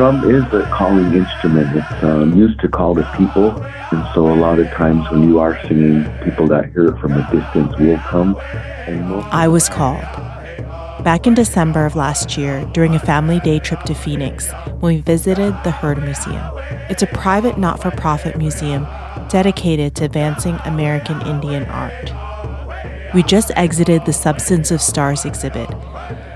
drum 0.00 0.24
is 0.30 0.42
a 0.54 0.62
calling 0.72 1.12
instrument. 1.12 1.76
It's 1.76 2.02
um, 2.02 2.34
used 2.34 2.58
to 2.60 2.68
call 2.68 2.94
the 2.94 3.02
people, 3.18 3.50
and 3.92 4.02
so 4.14 4.32
a 4.32 4.34
lot 4.34 4.58
of 4.58 4.66
times 4.68 5.06
when 5.10 5.28
you 5.28 5.38
are 5.40 5.60
singing, 5.68 6.10
people 6.24 6.46
that 6.46 6.72
hear 6.72 6.86
it 6.86 6.98
from 7.00 7.12
a 7.12 7.30
distance 7.30 7.76
will 7.78 7.98
come. 7.98 8.34
I 9.30 9.46
was 9.46 9.68
called. 9.68 10.00
Back 11.04 11.26
in 11.26 11.34
December 11.34 11.84
of 11.84 11.96
last 11.96 12.38
year, 12.38 12.64
during 12.72 12.94
a 12.94 12.98
family 12.98 13.40
day 13.40 13.58
trip 13.58 13.82
to 13.82 13.94
Phoenix, 13.94 14.50
when 14.78 14.94
we 14.94 15.00
visited 15.02 15.52
the 15.64 15.70
Heard 15.70 16.02
Museum. 16.02 16.50
It's 16.88 17.02
a 17.02 17.06
private 17.08 17.58
not 17.58 17.82
for 17.82 17.90
profit 17.90 18.38
museum 18.38 18.86
dedicated 19.28 19.96
to 19.96 20.06
advancing 20.06 20.58
American 20.64 21.20
Indian 21.26 21.64
art. 21.66 22.29
We 23.12 23.24
just 23.24 23.50
exited 23.56 24.06
the 24.06 24.12
Substance 24.12 24.70
of 24.70 24.80
Stars 24.80 25.24
exhibit. 25.24 25.68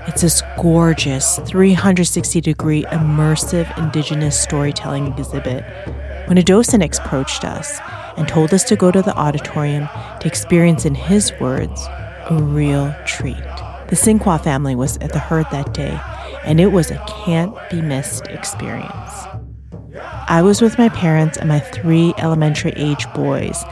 It's 0.07 0.21
this 0.21 0.43
gorgeous 0.57 1.39
360 1.45 2.41
degree 2.41 2.83
immersive 2.85 3.77
indigenous 3.77 4.37
storytelling 4.37 5.13
exhibit. 5.13 5.63
When 6.27 6.37
a 6.37 6.43
docent 6.43 6.83
approached 6.83 7.45
us 7.45 7.79
and 8.17 8.27
told 8.27 8.53
us 8.53 8.65
to 8.65 8.75
go 8.75 8.91
to 8.91 9.01
the 9.01 9.15
auditorium 9.15 9.87
to 10.19 10.27
experience, 10.27 10.83
in 10.85 10.95
his 10.95 11.31
words, 11.39 11.87
a 12.29 12.41
real 12.41 12.93
treat. 13.05 13.37
The 13.87 13.95
Sinquah 13.95 14.43
family 14.43 14.75
was 14.75 14.97
at 14.97 15.13
the 15.13 15.19
Heard 15.19 15.45
that 15.51 15.73
day, 15.73 15.97
and 16.43 16.59
it 16.59 16.73
was 16.73 16.91
a 16.91 17.01
can't 17.07 17.55
be 17.69 17.81
missed 17.81 18.27
experience. 18.27 19.13
I 20.27 20.41
was 20.41 20.61
with 20.61 20.77
my 20.77 20.89
parents 20.89 21.37
and 21.37 21.47
my 21.47 21.59
three 21.59 22.13
elementary 22.17 22.73
age 22.75 23.05
boys, 23.13 23.63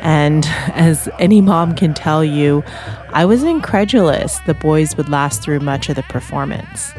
and 0.00 0.46
as 0.74 1.08
any 1.18 1.40
mom 1.40 1.74
can 1.74 1.94
tell 1.94 2.24
you, 2.24 2.64
I 3.10 3.24
was 3.24 3.42
incredulous 3.42 4.38
the 4.40 4.54
boys 4.54 4.96
would 4.96 5.08
last 5.08 5.42
through 5.42 5.60
much 5.60 5.88
of 5.88 5.96
the 5.96 6.02
performance. 6.04 6.92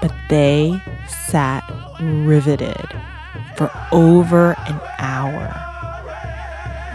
But 0.00 0.12
they 0.28 0.82
sat 1.08 1.62
riveted 2.00 2.86
for 3.56 3.70
over 3.92 4.56
an 4.66 4.80
hour. 4.98 5.54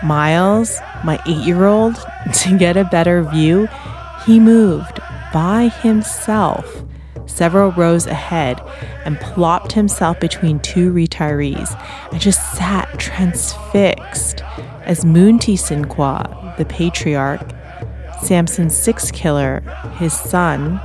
Miles, 0.03 0.79
my 1.03 1.21
eight 1.25 1.45
year 1.45 1.65
old, 1.65 1.95
to 2.33 2.57
get 2.57 2.77
a 2.77 2.83
better 2.83 3.23
view, 3.23 3.67
he 4.25 4.39
moved 4.39 4.99
by 5.33 5.69
himself 5.81 6.83
several 7.25 7.71
rows 7.71 8.05
ahead 8.05 8.61
and 9.05 9.19
plopped 9.19 9.71
himself 9.71 10.19
between 10.19 10.59
two 10.59 10.91
retirees 10.91 11.79
and 12.11 12.19
just 12.19 12.53
sat 12.53 12.87
transfixed 12.99 14.43
as 14.85 15.03
Moontee 15.03 15.57
Sinquah, 15.57 16.57
the 16.57 16.65
patriarch, 16.65 17.41
Sampson's 18.21 18.75
six 18.75 19.11
killer, 19.11 19.61
his 19.97 20.13
son, 20.13 20.79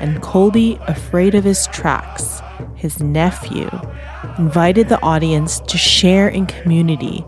and 0.00 0.22
Colby, 0.22 0.76
Afraidofhistracks, 0.82 2.46
his 2.76 3.00
nephew, 3.00 3.68
invited 4.38 4.88
the 4.88 5.00
audience 5.02 5.60
to 5.60 5.78
share 5.78 6.28
in 6.28 6.46
community 6.46 7.24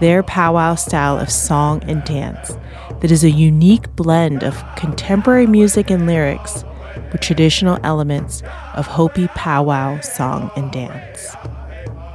their 0.00 0.22
powwow 0.22 0.74
style 0.74 1.18
of 1.18 1.30
song 1.30 1.82
and 1.84 2.04
dance 2.04 2.56
that 3.00 3.10
is 3.10 3.24
a 3.24 3.30
unique 3.30 3.94
blend 3.96 4.42
of 4.42 4.62
contemporary 4.76 5.46
music 5.46 5.90
and 5.90 6.06
lyrics 6.06 6.64
with 7.12 7.20
traditional 7.20 7.78
elements 7.84 8.42
of 8.74 8.86
Hopi 8.86 9.28
powwow 9.28 10.00
song 10.00 10.50
and 10.56 10.70
dance. 10.70 11.34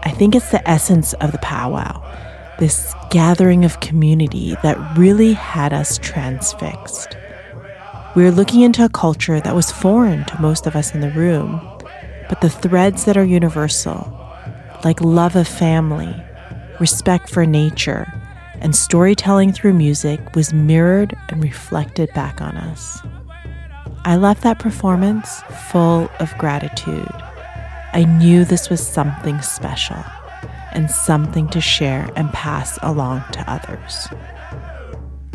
I 0.04 0.12
think 0.12 0.36
it's 0.36 0.52
the 0.52 0.68
essence 0.70 1.14
of 1.14 1.32
the 1.32 1.38
powwow, 1.40 2.02
this 2.60 2.94
gathering 3.10 3.66
of 3.66 3.80
community 3.80 4.56
that 4.64 4.98
really 4.98 5.34
had 5.34 5.74
us 5.74 5.98
transfixed. 5.98 7.18
We 8.16 8.24
were 8.24 8.32
looking 8.32 8.62
into 8.62 8.86
a 8.86 8.90
culture 8.90 9.40
that 9.40 9.56
was 9.56 9.72
foreign 9.72 10.26
to 10.26 10.42
most 10.42 10.68
of 10.68 10.76
us 10.76 10.94
in 10.94 11.02
the 11.02 11.12
room, 11.12 11.60
but 12.30 12.42
the 12.42 12.50
threads 12.50 13.06
that 13.06 13.18
are 13.18 13.24
universal, 13.24 14.12
like 14.84 15.02
love 15.02 15.36
of 15.36 15.48
family, 15.48 16.16
respect 16.80 17.30
for 17.30 17.46
nature, 17.46 18.12
and 18.60 18.76
storytelling 18.76 19.52
through 19.52 19.74
music, 19.74 20.36
was 20.36 20.54
mirrored 20.54 21.18
and 21.30 21.44
reflected 21.44 22.10
back 22.14 22.40
on 22.40 22.56
us. 22.56 23.02
I 24.06 24.16
left 24.16 24.44
that 24.44 24.60
performance 24.60 25.42
full 25.72 26.10
of 26.20 26.38
gratitude. 26.38 27.12
I 27.94 28.06
knew 28.06 28.46
this 28.46 28.70
was 28.70 28.86
something 28.86 29.42
special 29.42 30.04
and 30.74 30.90
something 30.90 31.48
to 31.50 31.62
share 31.62 32.10
and 32.16 32.32
pass 32.34 32.78
along 32.82 33.24
to 33.32 33.52
others. 33.52 34.08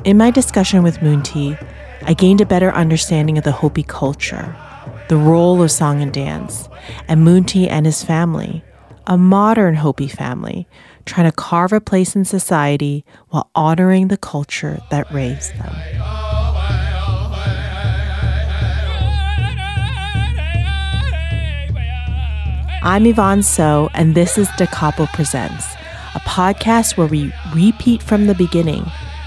In 0.05 0.17
my 0.17 0.31
discussion 0.31 0.83
with 0.83 0.99
Moontee, 1.03 1.59
I 2.03 2.15
gained 2.15 2.41
a 2.41 2.47
better 2.47 2.71
understanding 2.71 3.39
of 3.39 3.45
the 3.45 3.53
Hopi 3.53 3.83
culture, 3.83 4.55
the 5.09 5.17
role 5.17 5.63
of 5.63 5.71
song 5.71 6.01
and 6.03 6.13
dance, 6.13 6.69
and 7.09 7.25
Moontee 7.25 7.69
and 7.69 7.87
his 7.87 8.05
family, 8.05 8.63
a 9.07 9.19
modern 9.19 9.75
Hopi 9.75 10.09
family, 10.09 10.69
trying 11.07 11.29
to 11.31 11.35
carve 11.35 11.73
a 11.73 11.81
place 11.81 12.15
in 12.15 12.25
society 12.25 13.05
while 13.31 13.51
honoring 13.55 14.09
the 14.09 14.17
culture 14.19 14.81
that 14.91 15.11
raised 15.13 15.57
them. 15.59 16.28
I'm 22.83 23.07
Yvonne 23.07 23.43
So, 23.43 23.91
and 23.93 24.15
this 24.15 24.39
is 24.39 24.49
Da 24.57 24.67
Capo 24.67 25.07
Presents, 25.07 25.75
a 26.15 26.21
podcast 26.21 26.97
where 26.97 27.09
we 27.09 27.33
repeat 27.53 28.05
from 28.05 28.27
the 28.27 28.37
beginning 28.37 28.87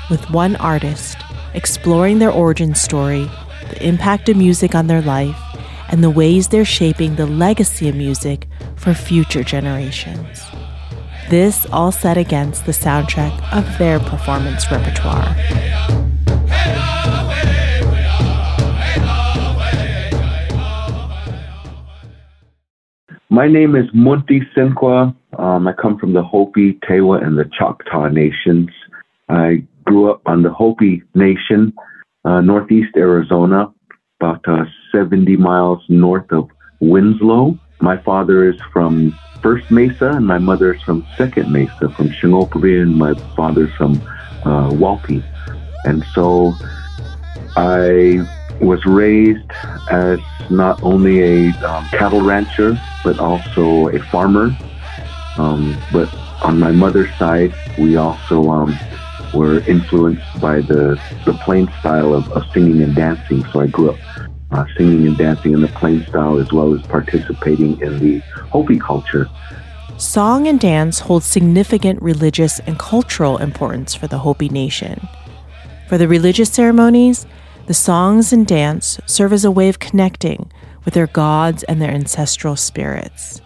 with 0.10 0.30
one 0.30 0.56
artist, 0.56 1.18
exploring 1.54 2.20
their 2.20 2.32
origin 2.32 2.76
story, 2.76 3.30
the 3.70 3.86
impact 3.86 4.30
of 4.30 4.38
music 4.38 4.74
on 4.74 4.88
their 4.88 5.02
life, 5.02 5.38
and 5.90 6.02
the 6.02 6.10
ways 6.10 6.48
they're 6.48 6.64
shaping 6.64 7.18
the 7.18 7.26
legacy 7.26 7.90
of 7.90 7.96
music 7.96 8.48
for 8.78 8.94
future 8.94 9.44
generations. 9.44 10.46
This 11.30 11.66
all 11.74 11.92
set 11.92 12.18
against 12.18 12.66
the 12.66 12.72
soundtrack 12.72 13.38
of 13.52 13.78
their 13.78 14.00
performance 14.00 14.72
repertoire. 14.72 15.36
My 23.32 23.48
name 23.48 23.78
is 23.78 23.90
Moontee 23.92 24.42
Sinquah. 24.54 25.16
Um, 25.40 25.66
I 25.66 25.72
come 25.72 25.98
from 25.98 26.12
the 26.12 26.22
Hopi, 26.22 26.74
Tewa, 26.86 27.26
and 27.26 27.38
the 27.38 27.50
Choctaw 27.58 28.10
nations. 28.10 28.70
I 29.30 29.64
grew 29.86 30.12
up 30.12 30.22
on 30.26 30.44
the 30.44 30.50
Hopi 30.50 31.02
Nation, 31.16 31.72
uh, 32.26 32.42
northeast 32.42 32.90
Arizona, 32.98 33.74
about 34.20 34.46
uh, 34.50 34.66
70 34.92 35.38
miles 35.38 35.82
north 35.88 36.30
of 36.34 36.50
Winslow. 36.82 37.58
My 37.80 37.96
father 38.04 38.50
is 38.50 38.60
from 38.74 39.18
First 39.42 39.72
Mesa, 39.72 40.10
and 40.10 40.28
my 40.28 40.38
mother 40.38 40.74
is 40.74 40.82
from 40.82 41.08
Second 41.16 41.54
Mesa, 41.54 41.88
from 41.96 42.10
Shinopri, 42.10 42.82
and 42.82 42.98
my 42.98 43.14
father's 43.38 43.74
from 43.76 43.94
uh, 44.44 44.72
Walpi. 44.72 45.24
And 45.86 46.04
so 46.14 46.54
I 47.56 48.28
was 48.62 48.86
raised 48.86 49.50
as 49.90 50.20
not 50.50 50.82
only 50.84 51.22
a 51.22 51.50
um, 51.68 51.86
cattle 51.90 52.22
rancher, 52.22 52.80
but 53.04 53.20
also 53.20 53.88
a 53.90 54.00
farmer. 54.06 54.56
Um, 55.38 55.78
but 55.92 56.14
on 56.44 56.60
my 56.60 56.72
mother's 56.72 57.14
side, 57.16 57.54
we 57.78 57.96
also 57.96 58.50
um, 58.50 58.78
were 59.34 59.60
influenced 59.62 60.42
by 60.42 60.62
the, 60.62 61.00
the 61.26 61.34
plain 61.34 61.68
style 61.80 62.14
of, 62.14 62.32
of 62.32 62.44
singing 62.54 62.82
and 62.82 62.96
dancing. 62.96 63.46
So 63.46 63.62
I 63.62 63.68
grew 63.68 63.92
up 63.92 64.00
uh, 64.52 64.66
singing 64.78 65.08
and 65.08 65.18
dancing 65.18 65.54
in 65.54 65.62
the 65.62 65.68
plain 65.70 66.06
style 66.06 66.38
as 66.38 66.52
well 66.52 66.74
as 66.74 66.82
participating 66.84 67.80
in 67.82 68.00
the 68.00 68.20
Hopi 68.52 68.80
culture. 68.80 69.30
Song 69.98 70.48
and 70.48 70.60
dance 70.60 71.00
hold 71.00 71.24
significant 71.24 72.02
religious 72.02 72.60
and 72.62 72.78
cultural 72.80 73.38
importance 73.38 73.94
for 73.94 74.08
the 74.08 74.18
Hopi 74.18 74.50
nation. 74.50 75.08
For 75.88 75.98
the 75.98 76.08
religious 76.08 76.52
ceremonies, 76.52 77.26
the 77.72 77.76
songs 77.76 78.34
and 78.34 78.46
dance 78.46 79.00
serve 79.06 79.32
as 79.32 79.46
a 79.46 79.50
way 79.50 79.70
of 79.70 79.80
connecting 79.80 80.52
with 80.84 80.94
their 80.94 81.08
gods 81.08 81.64
and 81.64 81.82
their 81.82 81.90
ancestral 81.90 82.58
spirits. 82.58 83.40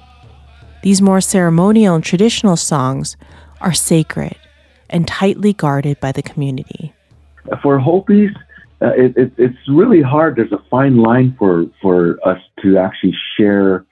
These 0.82 1.00
more 1.00 1.22
ceremonial 1.22 1.94
and 1.94 2.04
traditional 2.04 2.58
songs 2.58 3.18
are 3.62 3.72
sacred 3.72 4.36
and 4.90 5.08
tightly 5.08 5.54
guarded 5.54 6.00
by 6.00 6.12
the 6.12 6.24
community. 6.24 6.92
For 7.62 7.78
Hopis, 7.78 8.32
uh, 8.82 8.94
it, 8.98 9.16
it, 9.16 9.32
it's 9.38 9.60
really 9.68 10.02
hard. 10.02 10.38
There's 10.38 10.52
a 10.52 10.64
fine 10.72 10.98
line 10.98 11.36
for, 11.38 11.68
for 11.80 12.18
us 12.28 12.40
to 12.64 12.80
actually 12.80 13.14
share 13.38 13.86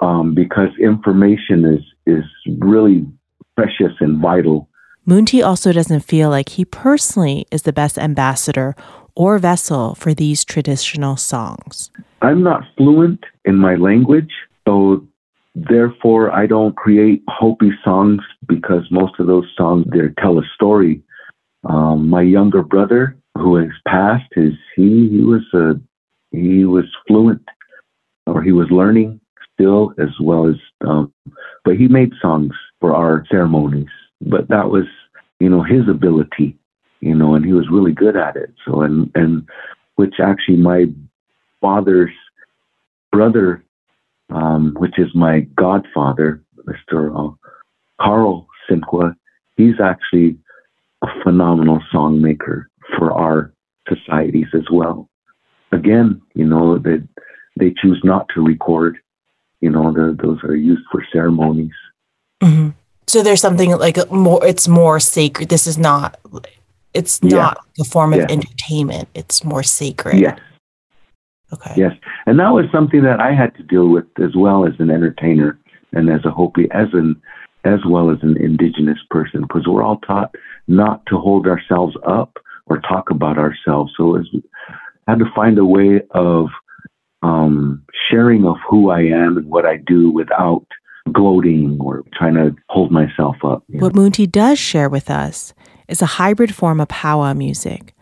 um, 0.00 0.34
because 0.34 0.70
information 0.80 1.64
is, 1.64 1.84
is 2.04 2.24
really 2.58 3.06
precious 3.54 3.92
and 4.00 4.20
vital. 4.20 4.68
Moontee 5.06 5.42
also 5.42 5.72
doesn't 5.72 6.00
feel 6.00 6.30
like 6.30 6.48
he 6.50 6.64
personally 6.64 7.46
is 7.52 7.62
the 7.62 7.72
best 7.72 7.96
ambassador 7.96 8.74
or 9.18 9.38
vessel 9.38 9.94
for 9.96 10.14
these 10.14 10.44
traditional 10.44 11.16
songs. 11.16 11.90
I'm 12.22 12.42
not 12.42 12.62
fluent 12.76 13.24
in 13.44 13.56
my 13.56 13.74
language, 13.74 14.30
so 14.66 15.06
therefore 15.54 16.32
I 16.32 16.46
don't 16.46 16.76
create 16.76 17.22
Hopi 17.28 17.72
songs 17.84 18.20
because 18.46 18.84
most 18.90 19.14
of 19.18 19.26
those 19.26 19.50
songs 19.56 19.86
they 19.92 20.08
tell 20.22 20.38
a 20.38 20.46
story. 20.54 21.02
Um, 21.68 22.08
my 22.08 22.22
younger 22.22 22.62
brother, 22.62 23.16
who 23.34 23.56
has 23.56 23.72
passed, 23.86 24.32
is 24.36 24.54
he 24.76 25.08
he 25.08 25.22
was 25.22 25.42
a 25.52 25.80
he 26.30 26.64
was 26.64 26.84
fluent 27.06 27.42
or 28.26 28.42
he 28.42 28.52
was 28.52 28.68
learning 28.70 29.20
still, 29.58 29.92
as 29.98 30.08
well 30.20 30.46
as, 30.46 30.56
um, 30.86 31.12
but 31.64 31.76
he 31.76 31.88
made 31.88 32.12
songs 32.20 32.52
for 32.80 32.94
our 32.94 33.24
ceremonies. 33.30 33.88
But 34.20 34.48
that 34.48 34.70
was, 34.70 34.84
you 35.40 35.48
know, 35.48 35.62
his 35.62 35.88
ability, 35.88 36.56
you 37.00 37.14
know, 37.14 37.34
and 37.34 37.44
he 37.44 37.52
was 37.52 37.68
really 37.70 37.92
good 37.92 38.16
at 38.16 38.36
it. 38.36 38.52
So, 38.66 38.82
and, 38.82 39.10
and 39.14 39.48
which 39.96 40.14
actually 40.22 40.56
my 40.56 40.86
father's 41.60 42.12
brother, 43.12 43.64
um, 44.30 44.74
which 44.78 44.98
is 44.98 45.14
my 45.14 45.40
godfather, 45.56 46.42
Mr. 46.64 47.10
Uh, 47.14 47.34
Carl 48.00 48.46
Sinquah, 48.68 49.14
he's 49.56 49.80
actually 49.82 50.38
a 51.02 51.08
phenomenal 51.22 51.80
song 51.90 52.20
maker 52.20 52.70
for 52.96 53.12
our 53.12 53.52
societies 53.88 54.48
as 54.54 54.64
well. 54.70 55.08
Again, 55.72 56.20
you 56.34 56.46
know, 56.46 56.78
that 56.78 57.08
they, 57.56 57.68
they 57.68 57.74
choose 57.80 58.00
not 58.04 58.26
to 58.34 58.42
record, 58.42 58.98
you 59.60 59.70
know, 59.70 59.92
the, 59.92 60.16
those 60.20 60.38
are 60.44 60.56
used 60.56 60.82
for 60.90 61.04
ceremonies. 61.12 61.72
Mm-hmm. 62.42 62.70
So 63.06 63.22
there's 63.22 63.40
something 63.40 63.70
like 63.76 64.10
more, 64.10 64.44
it's 64.46 64.68
more 64.68 65.00
sacred. 65.00 65.48
This 65.48 65.66
is 65.66 65.78
not, 65.78 66.18
it's 66.98 67.22
not 67.22 67.58
yeah. 67.76 67.82
a 67.82 67.84
form 67.84 68.12
of 68.12 68.20
entertainment. 68.20 69.08
It's 69.14 69.44
more 69.44 69.62
sacred. 69.62 70.18
Yes. 70.18 70.38
Okay. 71.52 71.74
Yes. 71.76 71.92
And 72.26 72.38
that 72.40 72.50
was 72.50 72.66
something 72.72 73.02
that 73.04 73.20
I 73.20 73.32
had 73.32 73.54
to 73.56 73.62
deal 73.62 73.88
with 73.88 74.04
as 74.18 74.36
well 74.36 74.66
as 74.66 74.74
an 74.78 74.90
entertainer 74.90 75.58
and 75.92 76.10
as 76.10 76.24
a 76.24 76.30
Hopi, 76.30 76.68
as 76.72 76.88
an 76.92 77.20
as 77.64 77.80
well 77.88 78.10
as 78.10 78.18
an 78.22 78.36
indigenous 78.36 78.98
person, 79.10 79.42
because 79.42 79.66
we're 79.66 79.82
all 79.82 79.98
taught 79.98 80.34
not 80.68 81.04
to 81.06 81.18
hold 81.18 81.46
ourselves 81.46 81.96
up 82.06 82.36
or 82.66 82.80
talk 82.80 83.10
about 83.10 83.36
ourselves. 83.38 83.92
So 83.96 84.16
I 84.16 85.10
had 85.10 85.18
to 85.18 85.32
find 85.34 85.58
a 85.58 85.64
way 85.64 86.02
of 86.12 86.46
um, 87.22 87.84
sharing 88.08 88.46
of 88.46 88.56
who 88.68 88.90
I 88.90 89.00
am 89.00 89.36
and 89.36 89.46
what 89.48 89.66
I 89.66 89.76
do 89.76 90.10
without 90.10 90.66
gloating 91.12 91.78
or 91.80 92.04
trying 92.14 92.34
to 92.34 92.54
hold 92.68 92.92
myself 92.92 93.36
up. 93.44 93.64
What 93.68 93.94
Moontee 93.94 94.30
does 94.30 94.58
share 94.58 94.88
with 94.88 95.10
us 95.10 95.54
is 95.88 96.02
a 96.02 96.06
hybrid 96.06 96.54
form 96.54 96.80
of 96.80 96.88
powwow 96.88 97.32
music, 97.32 97.94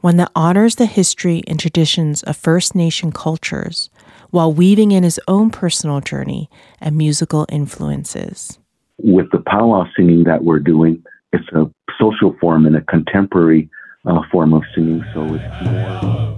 one 0.00 0.16
that 0.16 0.30
honors 0.34 0.76
the 0.76 0.86
history 0.86 1.42
and 1.46 1.60
traditions 1.60 2.22
of 2.22 2.36
First 2.36 2.74
Nation 2.74 3.12
cultures 3.12 3.90
while 4.30 4.52
weaving 4.52 4.92
in 4.92 5.02
his 5.02 5.20
own 5.28 5.50
personal 5.50 6.00
journey 6.00 6.48
and 6.80 6.96
musical 6.96 7.46
influences. 7.50 8.58
With 8.98 9.30
the 9.30 9.40
powwow 9.40 9.86
singing 9.96 10.24
that 10.24 10.44
we're 10.44 10.60
doing, 10.60 11.04
it's 11.32 11.46
a 11.52 11.70
social 12.00 12.34
form 12.40 12.64
and 12.66 12.76
a 12.76 12.80
contemporary 12.82 13.68
uh, 14.06 14.22
form 14.30 14.54
of 14.54 14.62
singing, 14.74 15.04
so 15.12 15.22
it's 15.34 15.64
more. 15.64 16.36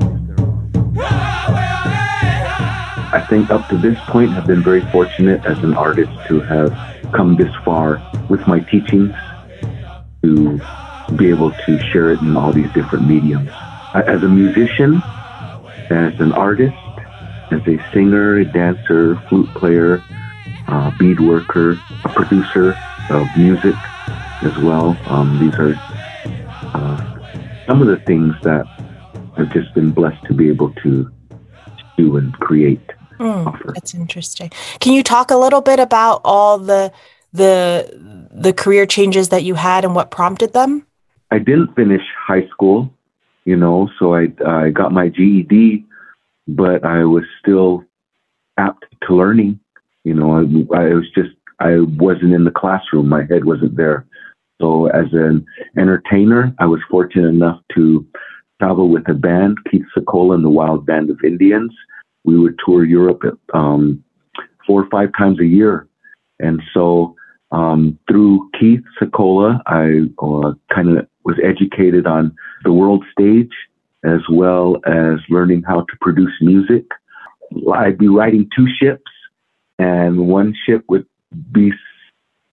I 3.14 3.24
think 3.28 3.50
up 3.50 3.68
to 3.68 3.76
this 3.76 3.98
point, 4.08 4.30
I've 4.32 4.46
been 4.46 4.62
very 4.62 4.80
fortunate 4.90 5.44
as 5.44 5.58
an 5.58 5.74
artist 5.74 6.10
to 6.26 6.40
have 6.40 6.72
come 7.12 7.36
this 7.36 7.54
far 7.64 8.02
with 8.28 8.44
my 8.48 8.58
teachings 8.58 9.14
to 10.22 10.60
be 11.16 11.28
able 11.28 11.52
to 11.52 11.78
share 11.90 12.10
it 12.10 12.20
in 12.20 12.36
all 12.36 12.52
these 12.52 12.72
different 12.72 13.06
mediums. 13.06 13.50
As 13.94 14.22
a 14.22 14.28
musician, 14.28 15.02
as 15.90 16.18
an 16.20 16.32
artist, 16.32 16.76
as 17.50 17.60
a 17.66 17.78
singer, 17.92 18.38
a 18.38 18.44
dancer, 18.44 19.16
flute 19.28 19.48
player, 19.54 20.02
uh, 20.66 20.90
bead 20.98 21.20
worker, 21.20 21.78
a 22.04 22.08
producer 22.08 22.76
of 23.10 23.26
music 23.36 23.74
as 24.42 24.56
well. 24.58 24.96
Um, 25.06 25.38
these 25.38 25.54
are 25.54 25.74
uh, 26.74 27.64
some 27.66 27.80
of 27.80 27.88
the 27.88 27.98
things 28.06 28.34
that 28.42 28.66
I've 29.36 29.52
just 29.52 29.74
been 29.74 29.90
blessed 29.90 30.24
to 30.24 30.34
be 30.34 30.48
able 30.48 30.72
to 30.74 31.10
do 31.96 32.16
and 32.16 32.32
create. 32.34 32.80
Mm, 33.18 33.74
that's 33.74 33.94
interesting. 33.94 34.50
Can 34.80 34.92
you 34.92 35.02
talk 35.02 35.30
a 35.30 35.36
little 35.36 35.60
bit 35.60 35.78
about 35.78 36.20
all 36.24 36.58
the 36.58 36.92
the 37.32 38.28
the 38.32 38.52
career 38.52 38.86
changes 38.86 39.28
that 39.28 39.44
you 39.44 39.54
had 39.54 39.84
and 39.84 39.94
what 39.94 40.10
prompted 40.10 40.52
them? 40.52 40.86
I 41.34 41.38
didn't 41.40 41.74
finish 41.74 42.02
high 42.16 42.46
school, 42.46 42.94
you 43.44 43.56
know, 43.56 43.88
so 43.98 44.14
I 44.14 44.28
I 44.46 44.70
got 44.70 44.92
my 44.92 45.08
GED, 45.08 45.84
but 46.46 46.84
I 46.84 47.02
was 47.02 47.24
still 47.40 47.82
apt 48.56 48.84
to 49.02 49.16
learning. 49.16 49.58
You 50.04 50.14
know, 50.14 50.30
I, 50.32 50.42
I 50.78 50.94
was 50.94 51.10
just 51.12 51.34
I 51.58 51.80
wasn't 51.98 52.34
in 52.34 52.44
the 52.44 52.52
classroom. 52.52 53.08
My 53.08 53.24
head 53.28 53.46
wasn't 53.46 53.76
there. 53.76 54.06
So 54.60 54.86
as 54.86 55.06
an 55.12 55.44
entertainer, 55.76 56.54
I 56.60 56.66
was 56.66 56.80
fortunate 56.88 57.30
enough 57.30 57.60
to 57.74 58.06
travel 58.60 58.88
with 58.88 59.08
a 59.08 59.14
band, 59.14 59.58
Keith 59.68 59.86
Secola 59.96 60.36
and 60.36 60.44
the 60.44 60.56
Wild 60.60 60.86
Band 60.86 61.10
of 61.10 61.18
Indians. 61.24 61.72
We 62.22 62.38
would 62.38 62.60
tour 62.64 62.84
Europe 62.84 63.22
um, 63.52 64.04
four 64.64 64.84
or 64.84 64.88
five 64.88 65.10
times 65.18 65.40
a 65.40 65.46
year. 65.46 65.88
And 66.38 66.62
so 66.72 67.16
um, 67.54 67.98
through 68.08 68.50
Keith 68.58 68.82
Secola, 69.00 69.60
I 69.66 70.08
uh, 70.18 70.54
kind 70.74 70.98
of 70.98 71.06
was 71.24 71.36
educated 71.42 72.06
on 72.06 72.36
the 72.64 72.72
world 72.72 73.04
stage 73.12 73.52
as 74.04 74.20
well 74.28 74.76
as 74.86 75.20
learning 75.30 75.62
how 75.62 75.80
to 75.80 75.96
produce 76.00 76.32
music. 76.40 76.84
I'd 77.72 77.96
be 77.96 78.08
riding 78.08 78.50
two 78.54 78.66
ships, 78.80 79.10
and 79.78 80.28
one 80.28 80.54
ship 80.66 80.84
would 80.88 81.06
be 81.52 81.72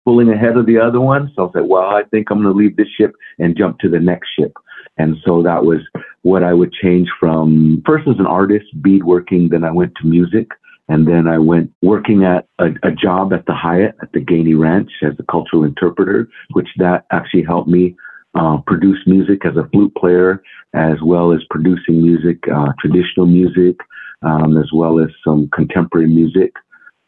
pulling 0.06 0.30
ahead 0.30 0.56
of 0.56 0.68
the 0.68 0.78
other 0.78 1.02
one. 1.02 1.32
So 1.36 1.50
I 1.50 1.54
said, 1.54 1.68
well, 1.68 1.90
I 1.90 2.04
think 2.12 2.28
I'm 2.30 2.42
going 2.42 2.54
to 2.54 2.58
leave 2.58 2.78
this 2.78 2.88
ship 2.98 3.14
and 3.40 3.58
jump 3.58 3.80
to 3.80 3.90
the 3.90 4.00
next 4.00 4.30
ship. 4.38 4.54
And 4.98 5.18
so 5.26 5.42
that 5.42 5.66
was 5.66 5.80
what 6.22 6.44
I 6.44 6.54
would 6.54 6.72
change 6.74 7.10
from 7.20 7.82
first 7.86 8.08
as 8.08 8.20
an 8.20 8.28
artist, 8.28 8.66
bead 8.82 9.04
working, 9.04 9.50
then 9.50 9.64
I 9.64 9.72
went 9.72 9.94
to 9.96 10.08
music. 10.08 10.50
And 10.92 11.08
then 11.08 11.26
I 11.26 11.38
went 11.38 11.72
working 11.82 12.26
at 12.26 12.50
a, 12.60 12.72
a 12.84 12.92
job 12.92 13.32
at 13.32 13.46
the 13.46 13.54
Hyatt 13.54 13.96
at 14.02 14.12
the 14.12 14.20
Gainey 14.20 14.60
Ranch 14.60 14.92
as 15.02 15.14
a 15.20 15.32
cultural 15.32 15.64
interpreter, 15.64 16.28
which 16.52 16.68
that 16.80 17.06
actually 17.14 17.44
helped 17.44 17.70
me 17.70 17.96
uh, 18.36 18.58
produce 18.68 19.00
music 19.08 19.46
as 19.46 19.56
a 19.56 19.70
flute 19.70 19.96
player, 19.96 20.44
as 20.74 20.98
well 21.02 21.32
as 21.32 21.40
producing 21.50 22.02
music, 22.02 22.40
uh, 22.54 22.74
traditional 22.78 23.26
music, 23.26 23.78
um, 24.24 24.58
as 24.58 24.70
well 24.74 25.00
as 25.00 25.08
some 25.24 25.50
contemporary 25.56 26.08
music. 26.08 26.52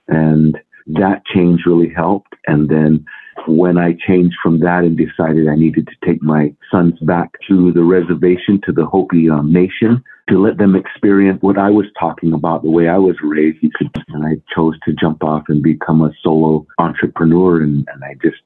And 0.07 0.57
that 0.87 1.25
change 1.25 1.63
really 1.66 1.92
helped. 1.94 2.33
And 2.47 2.69
then 2.69 3.04
when 3.47 3.78
I 3.78 3.97
changed 4.07 4.37
from 4.42 4.61
that 4.61 4.85
and 4.85 4.97
decided 4.97 5.49
I 5.49 5.56
needed 5.56 5.87
to 5.87 6.07
take 6.07 6.23
my 6.23 6.56
sons 6.71 6.97
back 7.02 7.31
to 7.49 7.73
the 7.73 7.83
reservation, 7.83 8.61
to 8.66 8.71
the 8.71 8.85
Hopi 8.85 9.30
um, 9.30 9.52
Nation, 9.52 10.02
to 10.30 10.42
let 10.42 10.57
them 10.57 10.75
experience 10.75 11.42
what 11.42 11.57
I 11.57 11.69
was 11.69 11.85
talking 11.99 12.33
about, 12.33 12.63
the 12.63 12.69
way 12.69 12.87
I 12.87 12.97
was 12.97 13.15
raised. 13.21 13.63
And 14.09 14.25
I 14.25 14.42
chose 14.56 14.80
to 14.85 14.94
jump 14.94 15.23
off 15.23 15.44
and 15.49 15.61
become 15.61 16.01
a 16.01 16.11
solo 16.21 16.65
entrepreneur. 16.80 17.61
And, 17.61 17.87
and 17.94 18.03
I 18.03 18.15
just 18.21 18.42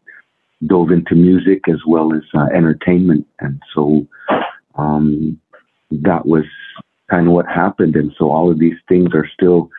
dove 0.65 0.91
into 0.91 1.13
music 1.15 1.67
as 1.69 1.77
well 1.85 2.13
as 2.13 2.23
uh, 2.33 2.47
entertainment. 2.53 3.27
And 3.39 3.61
so 3.75 4.07
um, 4.75 5.39
that 5.91 6.25
was 6.25 6.45
kind 7.09 7.27
of 7.27 7.33
what 7.33 7.47
happened. 7.47 7.95
And 7.95 8.11
so 8.17 8.31
all 8.31 8.49
of 8.49 8.59
these 8.59 8.77
things 8.89 9.13
are 9.13 9.29
still, 9.33 9.69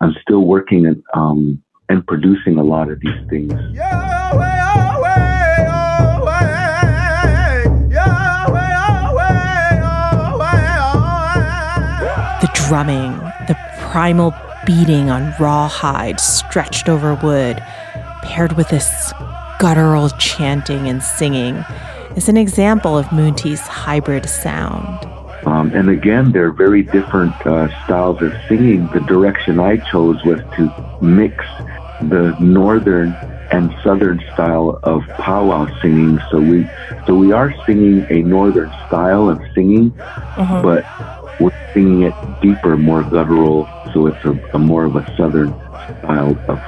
I'm 0.00 0.14
still 0.22 0.46
working 0.46 0.86
and, 0.86 1.02
um, 1.14 1.62
and 1.88 2.06
producing 2.06 2.56
a 2.56 2.64
lot 2.64 2.90
of 2.90 3.00
these 3.00 3.28
things. 3.28 3.52
The 3.52 4.81
drumming, 12.54 13.12
the 13.46 13.56
primal 13.78 14.34
beating 14.66 15.10
on 15.10 15.34
rawhide 15.38 16.20
stretched 16.20 16.88
over 16.88 17.14
wood, 17.16 17.62
paired 18.22 18.52
with 18.52 18.68
this 18.68 19.12
guttural 19.58 20.10
chanting 20.10 20.88
and 20.88 21.02
singing 21.02 21.64
is 22.16 22.28
an 22.28 22.36
example 22.36 22.98
of 22.98 23.10
Moontee's 23.12 23.60
hybrid 23.60 24.28
sound. 24.28 25.08
Um, 25.46 25.72
and 25.74 25.88
again, 25.88 26.32
they're 26.32 26.52
very 26.52 26.82
different 26.82 27.34
uh, 27.46 27.68
styles 27.84 28.22
of 28.22 28.32
singing. 28.48 28.86
The 28.88 29.00
direction 29.00 29.58
I 29.58 29.78
chose 29.78 30.22
was 30.24 30.40
to 30.56 30.98
mix 31.02 31.44
the 32.02 32.36
northern 32.40 33.12
and 33.50 33.74
southern 33.82 34.20
style 34.32 34.78
of 34.82 35.02
powwow 35.18 35.68
singing. 35.80 36.18
So 36.30 36.40
we, 36.40 36.68
so 37.06 37.14
we 37.14 37.32
are 37.32 37.52
singing 37.66 38.06
a 38.08 38.22
northern 38.22 38.70
style 38.86 39.28
of 39.28 39.40
singing, 39.54 39.92
uh-huh. 40.00 40.62
but 40.62 40.84
we're 41.38 41.52
singing 41.72 42.02
it 42.02 42.14
deeper, 42.40 42.76
more 42.76 43.02
guttural. 43.02 43.68
So 43.92 44.06
it's 44.06 44.24
a, 44.24 44.38
a 44.54 44.58
more 44.58 44.84
of 44.84 44.96
a 44.96 45.16
southern 45.16 45.52
style 45.98 46.38
of 46.48 46.60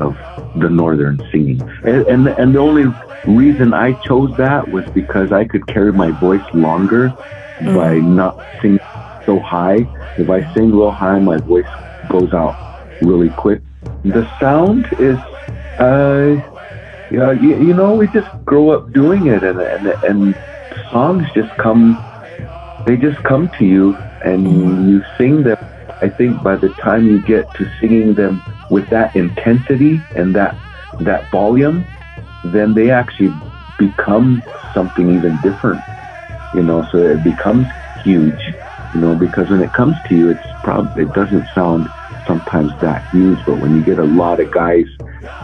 of 0.00 0.16
the 0.56 0.68
northern 0.68 1.20
singing. 1.30 1.60
And, 1.84 2.06
and, 2.06 2.28
and 2.28 2.54
the 2.54 2.60
only 2.60 2.84
reason 3.24 3.74
I 3.74 3.94
chose 4.06 4.36
that 4.36 4.68
was 4.68 4.84
because 4.90 5.32
I 5.32 5.44
could 5.44 5.66
carry 5.66 5.92
my 5.92 6.10
voice 6.12 6.44
longer 6.54 7.10
mm. 7.58 7.74
by 7.74 7.98
not 7.98 8.38
singing 8.62 8.78
so 9.26 9.40
high. 9.40 9.86
If 10.16 10.30
I 10.30 10.52
sing 10.54 10.70
real 10.70 10.90
high, 10.90 11.18
my 11.18 11.38
voice 11.38 11.66
goes 12.08 12.32
out 12.32 12.56
really 13.02 13.30
quick. 13.30 13.60
The 14.04 14.28
sound 14.38 14.86
is, 14.98 15.18
uh, 15.78 16.36
yeah, 17.10 17.32
you, 17.32 17.66
you 17.66 17.74
know, 17.74 17.94
we 17.94 18.06
just 18.08 18.28
grow 18.44 18.70
up 18.70 18.92
doing 18.92 19.26
it, 19.26 19.42
and 19.42 19.60
and 19.60 19.86
and 20.04 20.34
songs 20.90 21.26
just 21.34 21.50
come, 21.56 22.02
they 22.86 22.96
just 22.96 23.22
come 23.24 23.50
to 23.58 23.64
you, 23.64 23.96
and 24.22 24.88
you 24.88 25.02
sing 25.18 25.42
them 25.42 25.54
I 26.00 26.08
think 26.08 26.42
by 26.42 26.56
the 26.56 26.70
time 26.82 27.06
you 27.06 27.18
get 27.20 27.52
to 27.54 27.66
singing 27.80 28.14
them 28.14 28.44
with 28.68 28.88
that 28.90 29.14
intensity 29.16 30.06
and 30.14 30.34
that 30.36 30.58
that 31.00 31.30
volume, 31.30 31.86
then 32.44 32.74
they 32.74 32.90
actually 32.90 33.34
become 33.78 34.44
something 34.74 35.08
even 35.10 35.40
different. 35.40 35.84
You 36.52 36.62
know, 36.62 36.86
so 36.90 36.98
it 36.98 37.22
becomes 37.22 37.66
huge. 38.02 38.40
You 38.92 39.00
know, 39.00 39.14
because 39.14 39.50
when 39.50 39.60
it 39.60 39.72
comes 39.72 39.96
to 40.06 40.14
you, 40.14 40.28
it's 40.30 40.44
probably 40.62 41.04
it 41.04 41.12
doesn't 41.12 41.48
sound 41.54 41.88
sometimes 42.26 42.72
that 42.80 43.04
huge, 43.10 43.40
but 43.44 43.56
when 43.58 43.74
you 43.74 43.82
get 43.82 43.98
a 43.98 44.04
lot 44.04 44.40
of 44.40 44.50
guys 44.50 44.86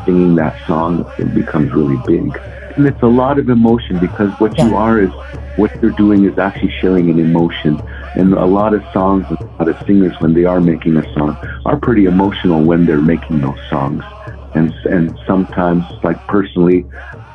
singing 0.05 0.35
that 0.37 0.55
song, 0.67 1.07
it 1.19 1.33
becomes 1.35 1.73
really 1.75 1.97
big. 1.97 2.39
And 2.77 2.87
it's 2.87 3.03
a 3.03 3.07
lot 3.07 3.39
of 3.39 3.49
emotion 3.49 3.99
because 3.99 4.33
what 4.39 4.61
you 4.61 4.77
are 4.77 5.01
is 5.01 5.11
what 5.57 5.71
you're 5.81 5.93
doing 5.93 6.25
is 6.25 6.39
actually 6.39 6.73
sharing 6.81 7.11
an 7.11 7.19
emotion. 7.19 7.83
And 8.17 8.33
a 8.35 8.47
lot 8.47 8.75
of 8.75 8.83
songs, 8.93 9.27
a 9.31 9.45
lot 9.59 9.69
of 9.69 9.77
singers, 9.87 10.15
when 10.21 10.35
they 10.35 10.45
are 10.45 10.61
making 10.61 10.97
a 10.97 11.15
song, 11.15 11.37
are 11.65 11.77
pretty 11.77 12.05
emotional 12.05 12.63
when 12.63 12.87
they're 12.87 13.01
making 13.01 13.41
those 13.41 13.59
songs. 13.69 14.05
And 14.55 14.73
and 14.85 15.19
sometimes, 15.27 15.85
like 16.05 16.19
personally, 16.29 16.87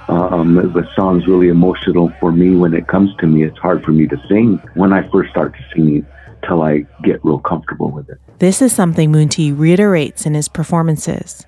um, 0.08 0.56
the 0.56 0.88
song's 0.96 1.28
really 1.28 1.50
emotional 1.50 2.12
for 2.20 2.32
me 2.32 2.56
when 2.56 2.74
it 2.74 2.88
comes 2.88 3.16
to 3.18 3.28
me. 3.28 3.44
It's 3.44 3.58
hard 3.58 3.84
for 3.84 3.92
me 3.92 4.08
to 4.08 4.18
sing 4.28 4.58
when 4.74 4.94
I 4.94 5.08
first 5.10 5.32
start 5.32 5.54
to 5.56 5.64
sing 5.76 6.06
till 6.48 6.62
I 6.64 6.86
get 7.04 7.24
real 7.24 7.40
comfortable 7.40 7.92
with 7.92 8.10
it. 8.10 8.18
This 8.40 8.62
is 8.62 8.74
something 8.74 9.12
Moontee 9.12 9.52
reiterates 9.52 10.26
in 10.26 10.34
his 10.34 10.48
performances. 10.48 11.46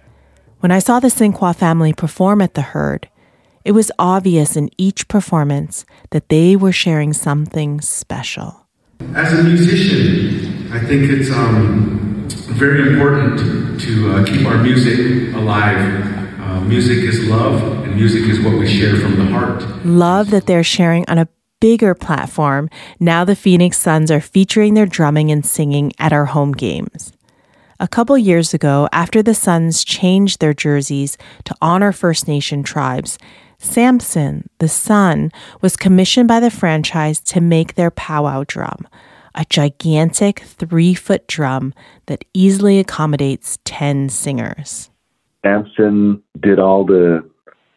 When 0.60 0.72
I 0.72 0.80
saw 0.80 1.00
the 1.00 1.08
Sinquah 1.08 1.56
family 1.56 1.94
perform 1.94 2.42
at 2.42 2.54
the 2.54 2.62
Heard, 2.62 3.10
it 3.64 3.72
was 3.72 3.92
obvious 3.98 4.56
in 4.56 4.70
each 4.78 5.08
performance 5.08 5.86
that 6.12 6.30
they 6.30 6.56
were 6.56 6.72
sharing 6.72 7.14
something 7.14 7.82
special. 7.82 8.61
As 9.16 9.34
a 9.34 9.44
musician, 9.44 10.72
I 10.72 10.80
think 10.80 11.10
it's 11.10 11.30
um, 11.32 12.28
very 12.30 12.94
important 12.94 13.82
to 13.82 14.12
uh, 14.14 14.26
keep 14.26 14.46
our 14.46 14.58
music 14.58 15.34
alive. 15.36 16.40
Uh, 16.40 16.62
music 16.62 17.00
is 17.00 17.28
love, 17.28 17.62
and 17.84 17.96
music 17.96 18.30
is 18.30 18.40
what 18.40 18.58
we 18.58 18.68
share 18.68 18.96
from 18.98 19.18
the 19.18 19.26
heart. 19.26 19.64
Love 19.86 20.30
that 20.30 20.46
they're 20.46 20.64
sharing 20.64 21.04
on 21.10 21.18
a 21.18 21.28
bigger 21.60 21.94
platform. 21.94 22.70
Now 23.00 23.24
the 23.24 23.36
Phoenix 23.36 23.78
Suns 23.78 24.12
are 24.12 24.22
featuring 24.22 24.74
their 24.74 24.86
drumming 24.86 25.32
and 25.32 25.46
singing 25.46 25.92
at 26.00 26.14
our 26.14 26.26
home 26.26 26.52
games. 26.52 27.14
A 27.80 27.88
couple 27.88 28.18
years 28.18 28.54
ago, 28.54 28.88
after 28.92 29.24
the 29.24 29.34
Suns 29.34 29.84
changed 29.84 30.40
their 30.40 30.54
jerseys 30.54 31.18
to 31.46 31.56
honor 31.62 31.92
First 31.92 32.28
Nation 32.28 32.64
tribes, 32.64 33.18
Sampson, 33.64 34.50
the 34.58 34.68
son, 34.68 35.32
was 35.62 35.78
commissioned 35.78 36.28
by 36.28 36.40
the 36.40 36.50
franchise 36.50 37.20
to 37.22 37.40
make 37.40 37.76
their 37.76 37.92
powwow 37.92 38.44
drum, 38.48 38.88
a 39.36 39.46
gigantic 39.50 40.40
three 40.40 40.96
foot 40.96 41.28
drum 41.28 41.74
that 42.08 42.26
easily 42.34 42.80
accommodates 42.80 43.60
10 43.66 44.10
singers. 44.10 44.90
Sampson 45.46 46.22
did 46.42 46.60
all 46.60 46.86
the 46.86 47.28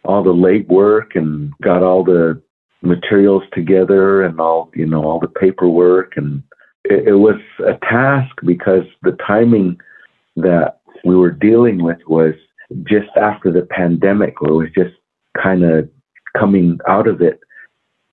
all 0.04 0.22
the 0.22 0.34
legwork 0.34 1.14
and 1.16 1.52
got 1.62 1.82
all 1.82 2.04
the 2.04 2.40
materials 2.82 3.42
together 3.52 4.22
and 4.22 4.40
all 4.40 4.70
you 4.74 4.86
know 4.86 5.04
all 5.04 5.18
the 5.18 5.28
paperwork 5.28 6.14
and 6.16 6.42
it, 6.84 7.08
it 7.08 7.14
was 7.14 7.40
a 7.66 7.74
task 7.86 8.34
because 8.44 8.84
the 9.02 9.16
timing 9.26 9.78
that 10.36 10.80
we 11.04 11.16
were 11.16 11.30
dealing 11.30 11.82
with 11.82 11.98
was 12.06 12.34
just 12.82 13.08
after 13.16 13.50
the 13.50 13.62
pandemic 13.62 14.40
where 14.40 14.52
it 14.52 14.56
was 14.56 14.70
just 14.74 14.94
kind 15.40 15.64
of 15.64 15.88
coming 16.38 16.78
out 16.88 17.06
of 17.06 17.20
it. 17.20 17.40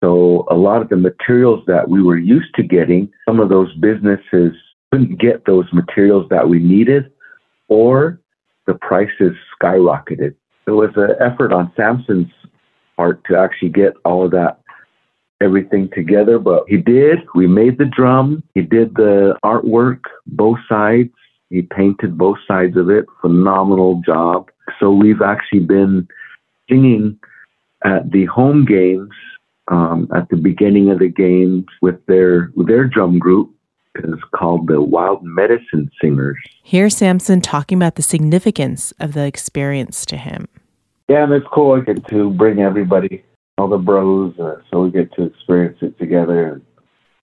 So 0.04 0.46
a 0.50 0.56
lot 0.56 0.82
of 0.82 0.90
the 0.90 0.98
materials 0.98 1.64
that 1.68 1.88
we 1.90 2.02
were 2.02 2.18
used 2.18 2.54
to 2.56 2.64
getting, 2.64 3.12
some 3.28 3.40
of 3.40 3.50
those 3.50 3.74
businesses 3.76 4.54
couldn't 4.92 5.20
get 5.20 5.46
those 5.46 5.66
materials 5.72 6.28
that 6.30 6.50
we 6.50 6.60
needed, 6.60 7.12
or 7.68 8.20
the 8.68 8.74
prices 8.74 9.36
skyrocketed. 9.62 10.36
It 10.68 10.72
was 10.72 10.92
an 10.96 11.16
effort 11.20 11.54
on 11.54 11.72
Sampson's 11.76 12.32
part 12.98 13.24
to 13.26 13.38
actually 13.38 13.70
get 13.70 13.94
all 14.06 14.26
of 14.26 14.32
that 14.32 14.62
everything 15.42 15.90
together, 15.94 16.40
but 16.40 16.64
he 16.68 16.78
did. 16.78 17.20
We 17.34 17.48
made 17.48 17.78
the 17.78 17.86
drum. 17.86 18.44
He 18.54 18.62
did 18.62 18.96
the 18.96 19.36
artwork, 19.44 20.02
both 20.28 20.60
sides. 20.70 21.10
He 21.50 21.64
painted 21.64 22.18
both 22.18 22.38
sides 22.48 22.78
of 22.78 22.90
it. 22.90 23.06
Phenomenal 23.22 24.02
job. 24.06 24.50
So 24.80 24.92
we've 24.92 25.22
actually 25.22 25.62
been 25.62 26.08
singing 26.72 27.20
at 27.84 28.12
the 28.12 28.26
home 28.26 28.66
games 28.66 29.10
um, 29.68 30.08
at 30.16 30.30
the 30.30 30.38
beginning 30.38 30.90
of 30.90 31.00
the 31.00 31.10
games 31.10 31.66
with 31.82 32.04
their 32.06 32.52
with 32.56 32.68
their 32.68 32.86
drum 32.86 33.20
group 33.20 33.54
is 33.96 34.20
called 34.34 34.68
the 34.68 34.82
Wild 34.82 35.24
Medicine 35.24 35.92
Singers. 36.02 36.38
Here's 36.64 36.96
Sampson 36.96 37.42
talking 37.42 37.78
about 37.78 37.96
the 37.96 38.02
significance 38.02 38.94
of 39.00 39.14
the 39.14 39.26
experience 39.26 40.06
to 40.06 40.18
him. 40.18 40.48
Yeah, 41.10 41.24
and 41.24 41.34
it's 41.34 41.48
cool. 41.52 41.74
I 41.74 41.82
get 41.82 42.08
to 42.08 42.30
bring 42.32 42.60
everybody, 42.60 43.24
all 43.58 43.68
the 43.68 43.78
bros, 43.78 44.38
uh, 44.40 44.62
so 44.70 44.84
we 44.84 44.92
get 44.92 45.14
to 45.16 45.24
experience 45.24 45.78
it 45.82 46.00
together. 46.00 46.62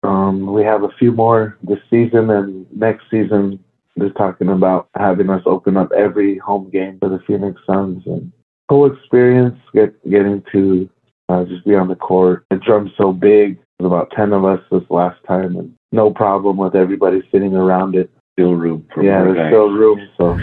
Um, 0.02 0.52
we 0.52 0.62
have 0.64 0.82
a 0.82 0.90
few 0.98 1.12
more 1.12 1.56
this 1.62 1.78
season, 1.88 2.28
and 2.28 2.66
next 2.76 3.04
season 3.10 3.62
they're 3.96 4.10
talking 4.10 4.48
about 4.48 4.88
having 4.94 5.30
us 5.30 5.42
open 5.46 5.76
up 5.76 5.90
every 5.96 6.38
home 6.38 6.70
game 6.70 6.98
for 6.98 7.08
the 7.08 7.20
Phoenix 7.26 7.60
Suns 7.66 8.02
and 8.06 8.32
cool 8.68 8.92
experience 8.92 9.58
get, 9.74 9.92
getting 10.10 10.42
to 10.52 10.88
uh, 11.28 11.44
just 11.44 11.64
be 11.64 11.74
on 11.74 11.88
the 11.88 11.96
court. 11.96 12.44
The 12.50 12.56
drum's 12.56 12.90
so 12.96 13.12
big. 13.12 13.58
There's 13.78 13.86
about 13.86 14.10
10 14.16 14.32
of 14.32 14.44
us 14.44 14.60
this 14.70 14.82
last 14.90 15.18
time, 15.26 15.56
and 15.56 15.74
no 15.92 16.10
problem 16.12 16.56
with 16.56 16.74
everybody 16.74 17.22
sitting 17.32 17.54
around 17.54 17.94
it. 17.94 18.10
Still 18.34 18.54
room 18.54 18.86
for 18.94 19.02
Yeah, 19.02 19.22
there's 19.24 19.36
guys. 19.36 19.50
still 19.50 19.70
room. 19.70 20.08
So 20.16 20.38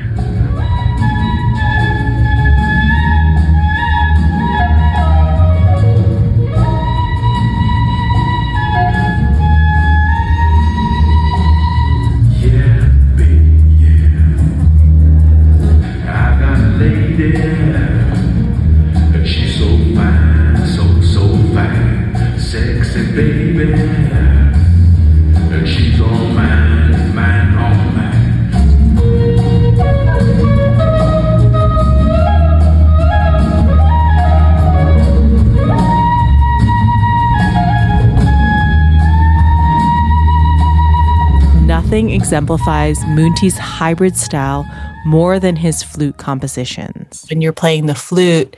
exemplifies 42.30 43.04
Moontee's 43.08 43.58
hybrid 43.58 44.16
style 44.16 44.64
more 45.04 45.40
than 45.40 45.56
his 45.56 45.82
flute 45.82 46.18
compositions. 46.18 47.26
when 47.30 47.42
you're 47.42 47.52
playing 47.52 47.88
the 47.88 47.96
flute 47.96 48.56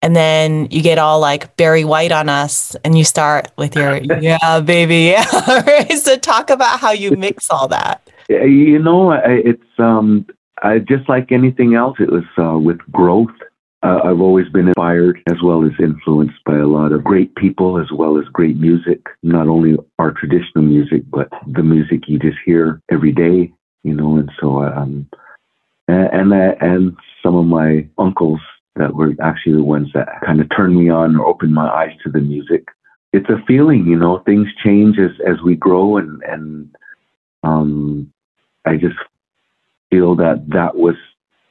and 0.00 0.16
then 0.16 0.66
you 0.70 0.80
get 0.80 0.96
all 0.96 1.20
like 1.20 1.54
Barry 1.58 1.84
White 1.84 2.12
on 2.12 2.30
us 2.30 2.74
and 2.82 2.96
you 2.96 3.04
start 3.04 3.50
with 3.58 3.76
your 3.76 3.96
yeah 4.20 4.60
baby 4.60 5.12
yeah 5.12 5.26
right? 5.66 5.92
so 5.98 6.16
talk 6.16 6.48
about 6.48 6.80
how 6.80 6.92
you 6.92 7.10
mix 7.10 7.50
all 7.50 7.68
that 7.68 8.00
you 8.30 8.78
know, 8.78 9.12
it's 9.12 9.62
um, 9.78 10.26
I, 10.62 10.78
just 10.78 11.08
like 11.08 11.32
anything 11.32 11.74
else. 11.74 11.98
It 11.98 12.10
was 12.10 12.24
uh, 12.38 12.58
with 12.58 12.78
growth. 12.92 13.34
Uh, 13.82 14.00
I've 14.04 14.20
always 14.20 14.48
been 14.50 14.68
inspired 14.68 15.22
as 15.26 15.36
well 15.42 15.64
as 15.64 15.72
influenced 15.78 16.44
by 16.44 16.58
a 16.58 16.66
lot 16.66 16.92
of 16.92 17.02
great 17.02 17.34
people 17.36 17.78
as 17.78 17.90
well 17.90 18.18
as 18.18 18.24
great 18.32 18.56
music. 18.58 19.00
Not 19.22 19.48
only 19.48 19.78
our 19.98 20.12
traditional 20.12 20.64
music, 20.64 21.02
but 21.10 21.28
the 21.46 21.62
music 21.62 22.00
you 22.06 22.18
just 22.18 22.36
hear 22.44 22.80
every 22.90 23.12
day. 23.12 23.52
You 23.82 23.94
know, 23.94 24.18
and 24.18 24.30
so 24.38 24.62
um, 24.62 25.08
and 25.88 26.32
and, 26.32 26.32
uh, 26.34 26.54
and 26.60 26.96
some 27.22 27.36
of 27.36 27.46
my 27.46 27.88
uncles 27.96 28.40
that 28.76 28.94
were 28.94 29.14
actually 29.22 29.54
the 29.54 29.64
ones 29.64 29.88
that 29.94 30.08
kind 30.24 30.40
of 30.40 30.48
turned 30.54 30.76
me 30.76 30.90
on 30.90 31.16
or 31.16 31.26
opened 31.26 31.54
my 31.54 31.68
eyes 31.68 31.92
to 32.04 32.10
the 32.10 32.20
music. 32.20 32.66
It's 33.14 33.28
a 33.30 33.42
feeling, 33.46 33.86
you 33.86 33.96
know. 33.96 34.18
Things 34.18 34.48
change 34.62 34.98
as 34.98 35.12
as 35.26 35.40
we 35.42 35.56
grow, 35.56 35.96
and 35.96 36.22
and 36.24 36.76
um, 37.42 38.12
I 38.66 38.76
just 38.76 38.96
feel 39.90 40.14
that 40.16 40.44
that 40.50 40.76
was 40.76 40.96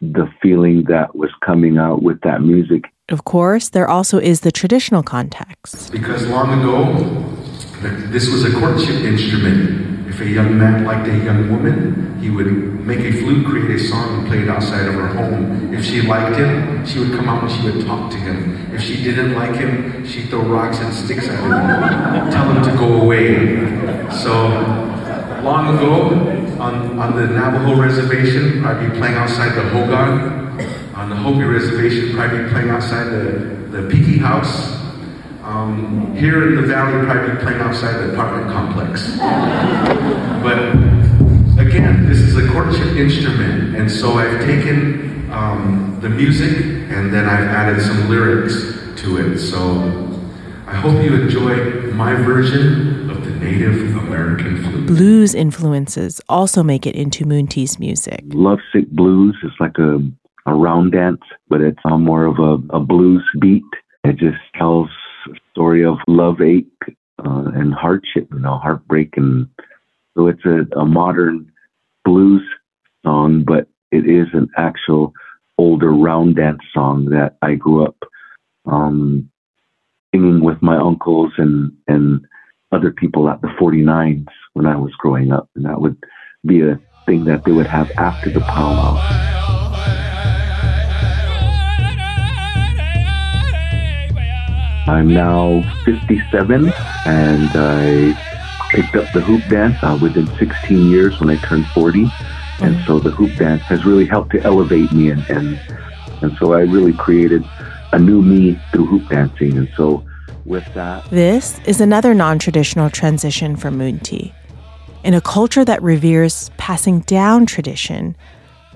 the 0.02 0.32
feeling 0.42 0.84
that 0.88 1.16
was 1.16 1.30
coming 1.46 1.78
out 1.78 2.02
with 2.02 2.22
that 2.22 2.42
music. 2.42 2.86
Of 3.10 3.26
course, 3.26 3.70
there 3.70 3.88
also 3.88 4.18
is 4.18 4.42
the 4.42 4.52
traditional 4.52 5.04
context. 5.04 5.92
Because 5.92 6.26
long 6.28 6.60
ago, 6.60 7.30
this 8.10 8.30
was 8.30 8.46
a 8.46 8.52
courtship 8.60 9.02
instrument. 9.02 10.08
If 10.08 10.22
a 10.22 10.26
young 10.28 10.58
man 10.58 10.86
liked 10.86 11.08
a 11.08 11.18
young 11.18 11.52
woman, 11.52 12.20
he 12.20 12.30
would 12.30 12.48
make 12.86 13.00
a 13.00 13.12
flute, 13.12 13.46
create 13.46 13.72
a 13.72 13.80
song, 13.80 14.20
and 14.20 14.28
play 14.28 14.40
it 14.40 14.50
outside 14.50 14.88
of 14.88 14.96
her 14.96 15.08
home. 15.08 15.74
If 15.74 15.86
she 15.86 16.02
liked 16.02 16.36
him, 16.36 16.86
she 16.86 17.00
would 17.00 17.12
come 17.12 17.30
out 17.30 17.44
and 17.44 17.52
she 17.52 17.70
would 17.70 17.86
talk 17.86 18.12
to 18.12 18.18
him. 18.18 18.74
If 18.74 18.82
she 18.82 19.04
didn't 19.04 19.34
like 19.34 19.56
him, 19.56 20.06
she'd 20.06 20.30
throw 20.30 20.42
rocks 20.42 20.80
and 20.80 20.94
sticks 20.94 21.28
at 21.28 21.40
him, 21.40 21.52
tell 22.32 22.52
him 22.52 22.64
to 22.64 22.78
go 22.78 23.02
away. 23.02 23.56
So, 24.10 24.50
long 25.44 25.78
ago, 25.78 26.39
on, 26.60 27.00
on 27.00 27.16
the 27.16 27.28
Navajo 27.28 27.82
reservation, 27.82 28.66
I'd 28.66 28.92
be 28.92 28.98
playing 28.98 29.16
outside 29.16 29.56
the 29.56 29.70
Hogan. 29.70 30.50
On 30.96 31.10
the 31.10 31.16
Hopi 31.16 31.44
reservation, 31.44 32.14
probably 32.14 32.50
playing 32.50 32.70
outside 32.70 33.06
the, 33.06 33.68
the 33.72 33.78
piki 33.90 34.20
House. 34.20 34.78
Um, 35.44 36.16
here 36.18 36.50
in 36.50 36.56
the 36.58 36.68
valley, 36.68 37.06
probably 37.06 37.42
playing 37.42 37.62
outside 37.62 37.94
the 37.94 38.14
apartment 38.14 38.52
complex. 38.52 39.16
but 40.44 40.60
again, 41.58 42.08
this 42.08 42.20
is 42.20 42.36
a 42.36 42.48
courtship 42.52 42.98
instrument, 42.98 43.76
and 43.76 43.90
so 43.90 44.14
I've 44.14 44.46
taken 44.46 45.32
um, 45.32 45.98
the 46.02 46.10
music 46.10 46.58
and 46.58 47.14
then 47.14 47.26
I've 47.26 47.48
added 47.48 47.82
some 47.82 48.10
lyrics 48.10 48.54
to 49.02 49.18
it. 49.18 49.40
So 49.40 50.20
I 50.68 50.76
hope 50.76 51.04
you 51.04 51.16
enjoy 51.16 51.92
my 51.94 52.14
version 52.14 52.89
Native 53.40 53.96
American 53.96 54.64
flute. 54.64 54.88
Blues 54.88 55.34
influences 55.34 56.22
also 56.28 56.62
make 56.64 56.86
it 56.86 56.96
into 56.96 57.26
Moontee's 57.26 57.80
music. 57.80 58.22
Lovesick 58.28 58.90
Blues 58.92 59.38
is 59.44 59.52
like 59.60 59.78
a, 59.78 60.00
a 60.46 60.54
round 60.54 60.92
dance, 60.92 61.22
but 61.48 61.62
it's 61.62 61.80
on 61.86 62.04
more 62.04 62.26
of 62.26 62.40
a, 62.40 62.76
a 62.76 62.80
blues 62.80 63.24
beat. 63.40 63.64
It 64.04 64.18
just 64.18 64.38
tells 64.56 64.90
a 65.30 65.36
story 65.52 65.86
of 65.86 65.98
love 66.08 66.42
ache 66.42 66.68
uh, 67.20 67.52
and 67.56 67.74
hardship, 67.74 68.28
you 68.32 68.40
know, 68.40 68.58
heartbreak. 68.58 69.16
And 69.16 69.48
so 70.16 70.28
it's 70.28 70.46
a, 70.46 70.66
a 70.78 70.86
modern 70.86 71.52
blues 72.04 72.44
song, 73.04 73.44
but 73.46 73.68
it 73.92 74.06
is 74.06 74.28
an 74.34 74.50
actual 74.58 75.14
older 75.58 75.92
round 75.92 76.36
dance 76.36 76.62
song 76.74 77.06
that 77.06 77.38
I 77.42 77.56
grew 77.56 77.86
up 77.86 77.98
um, 78.66 79.30
singing 80.14 80.42
with 80.44 80.62
my 80.62 80.78
uncles 80.78 81.32
and, 81.38 81.72
and 81.88 82.26
other 82.72 82.92
people 82.92 83.30
at 83.30 83.42
the 83.42 83.48
49s 83.60 84.28
when 84.54 84.66
I 84.66 84.76
was 84.76 84.94
growing 84.96 85.32
up. 85.32 85.50
And 85.56 85.66
that 85.66 85.80
would 85.82 85.98
be 86.46 86.62
a 86.62 86.80
thing 87.06 87.26
that 87.26 87.44
they 87.44 87.52
would 87.52 87.68
have 87.68 87.92
after 87.98 88.30
the 88.30 88.42
powwow. 88.42 88.98
I'm 94.88 95.08
now 95.14 95.62
57 95.86 96.74
and 97.06 97.50
I 97.54 98.70
picked 98.72 98.96
up 98.96 99.12
the 99.14 99.22
hoop 99.22 99.44
dance 99.48 99.78
uh, 99.84 99.98
within 100.02 100.26
16 100.38 100.90
years 100.90 101.20
when 101.20 101.30
I 101.30 101.36
turned 101.38 101.68
40. 101.68 102.08
And 102.62 102.84
so 102.86 103.00
the 103.00 103.12
hoop 103.12 103.36
dance 103.38 103.62
has 103.64 103.86
really 103.86 104.06
helped 104.06 104.32
to 104.32 104.42
elevate 104.42 104.92
me 104.92 105.12
and, 105.12 105.28
and, 105.30 105.60
and 106.22 106.36
so 106.38 106.54
I 106.54 106.62
really 106.62 106.94
created 106.94 107.44
a 107.92 108.00
new 108.00 108.22
me 108.22 108.60
through 108.72 108.86
hoop 108.88 109.08
dancing. 109.10 109.58
And 109.58 109.70
so 109.78 110.04
with 110.50 110.66
that. 110.74 111.10
This 111.10 111.60
is 111.66 111.80
another 111.80 112.14
non 112.14 112.40
traditional 112.40 112.90
transition 112.90 113.56
for 113.56 113.70
Moontee. 113.70 114.34
In 115.04 115.14
a 115.14 115.22
culture 115.22 115.64
that 115.64 115.82
reveres 115.82 116.50
passing 116.58 117.00
down 117.02 117.46
tradition, 117.46 118.18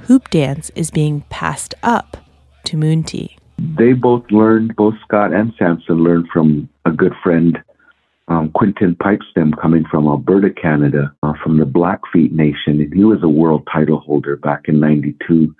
hoop 0.04 0.30
dance 0.30 0.72
is 0.76 0.90
being 0.90 1.22
passed 1.30 1.76
up 1.84 2.16
to 2.64 2.78
Moontee. 2.78 3.36
They 3.58 3.94
both 3.94 4.24
learned, 4.32 4.76
both 4.76 4.96
Scott 5.04 5.34
and 5.34 5.54
Sampson 5.60 6.04
learned 6.04 6.28
from 6.32 6.70
a 6.86 6.92
good 6.92 7.14
friend, 7.22 7.62
um, 8.30 8.52
Quinton 8.52 8.96
Pipestem, 8.96 9.60
coming 9.62 9.84
from 9.92 10.08
Alberta, 10.08 10.50
Canada, 10.50 11.14
uh, 11.24 11.34
from 11.44 11.60
the 11.60 11.66
Blackfeet 11.66 12.32
Nation. 12.32 12.80
And 12.80 12.94
he 12.94 13.04
was 13.04 13.22
a 13.22 13.30
world 13.30 13.68
title 13.72 14.00
holder 14.00 14.38
back 14.38 14.64
in 14.68 14.80
92. 14.80 15.54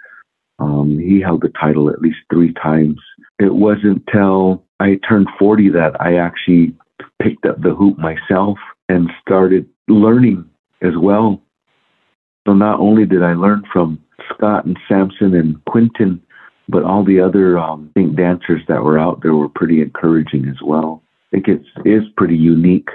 Um, 0.60 0.98
he 0.98 1.20
held 1.20 1.42
the 1.42 1.52
title 1.60 1.90
at 1.90 2.02
least 2.02 2.20
three 2.32 2.54
times. 2.54 3.00
It 3.40 3.54
wasn't 3.54 4.04
till 4.12 4.64
I 4.84 5.00
turned 5.08 5.30
40 5.40 5.70
that 5.70 6.00
I 6.02 6.18
actually 6.18 6.76
picked 7.22 7.46
up 7.46 7.62
the 7.62 7.74
hoop 7.74 7.98
myself 7.98 8.58
and 8.90 9.10
started 9.22 9.66
learning 9.88 10.44
as 10.82 10.92
well. 10.98 11.42
So 12.46 12.54
not 12.54 12.82
only 12.82 13.06
did 13.06 13.24
I 13.24 13.34
learn 13.34 13.64
from 13.72 13.98
Scott 14.34 14.66
and 14.66 14.78
Sampson 14.90 15.36
and 15.36 15.64
Quinton, 15.66 16.22
but 16.68 16.84
all 16.84 17.06
the 17.06 17.22
other 17.22 17.58
um, 17.58 17.92
think 17.94 18.18
dancers 18.18 18.62
that 18.68 18.84
were 18.84 19.00
out 19.00 19.22
there 19.22 19.34
were 19.34 19.48
pretty 19.48 19.82
encouraging 19.82 20.50
as 20.50 20.62
well. 20.62 21.02
I 21.32 21.38
think 21.38 21.48
it 21.48 21.62
is 21.88 22.04
pretty 22.18 22.36
unique 22.36 22.90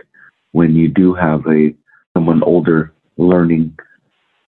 when 0.53 0.75
you 0.75 0.89
do 0.89 1.15
have 1.15 1.41
a 1.47 1.75
someone 2.15 2.43
older 2.43 2.93
learning 3.17 3.79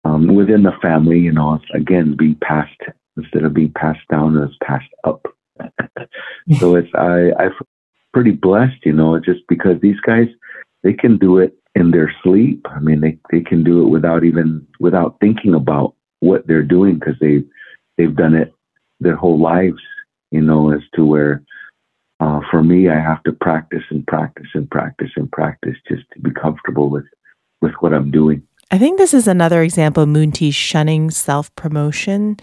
um, 0.04 0.34
within 0.34 0.64
the 0.64 0.74
family. 0.82 1.20
You 1.20 1.34
know, 1.34 1.60
again, 1.76 2.16
being 2.18 2.38
passed 2.42 2.82
instead 3.18 3.44
of 3.44 3.54
being 3.54 3.74
passed 3.76 4.08
down, 4.10 4.36
it's 4.36 4.58
passed 4.64 4.92
up. 5.04 5.28
So 6.60 6.76
it's 6.76 6.90
I 6.96 7.32
I'm 7.38 7.54
pretty 8.14 8.32
blessed, 8.32 8.86
you 8.86 8.94
know, 8.94 9.20
just 9.20 9.42
because 9.48 9.80
these 9.82 10.00
guys 10.02 10.28
they 10.84 10.94
can 10.94 11.18
do 11.18 11.38
it 11.40 11.56
in 11.76 11.92
their 11.92 12.14
sleep. 12.24 12.66
I 12.70 12.80
mean, 12.80 13.02
they 13.02 13.20
they 13.32 13.42
can 13.42 13.64
do 13.64 13.86
it 13.86 13.90
without 13.90 14.24
even 14.24 14.66
without 14.80 15.18
thinking 15.20 15.54
about 15.54 15.96
what 16.20 16.48
they're 16.48 16.64
doing 16.64 16.96
because 16.96 17.16
they 17.20 17.44
they've 17.98 18.16
done 18.16 18.36
it 18.36 18.54
their 19.00 19.16
whole 19.16 19.40
lives, 19.40 19.82
you 20.32 20.42
know, 20.42 20.72
as 20.72 20.82
to 20.96 21.06
where 21.06 21.44
uh, 22.20 22.42
for 22.52 22.64
me 22.64 22.90
I 22.90 23.00
have 23.00 23.24
to 23.24 23.32
practice 23.32 23.84
and 23.90 24.06
practice 24.08 24.48
and 24.54 24.70
practice 24.70 25.12
and 25.16 25.32
practice 25.32 25.76
just 25.88 26.04
to 26.14 26.20
be 26.20 26.32
comfortable 26.32 26.90
with 26.90 27.06
with 27.62 27.74
what 27.80 27.94
I'm 27.94 28.12
doing. 28.12 28.44
I 28.72 28.78
think 28.78 28.98
this 28.98 29.14
is 29.14 29.28
another 29.28 29.64
example 29.64 30.04
of 30.04 30.10
Moontee 30.10 30.54
shunning 30.54 31.10
self 31.12 31.54
promotion 31.56 32.38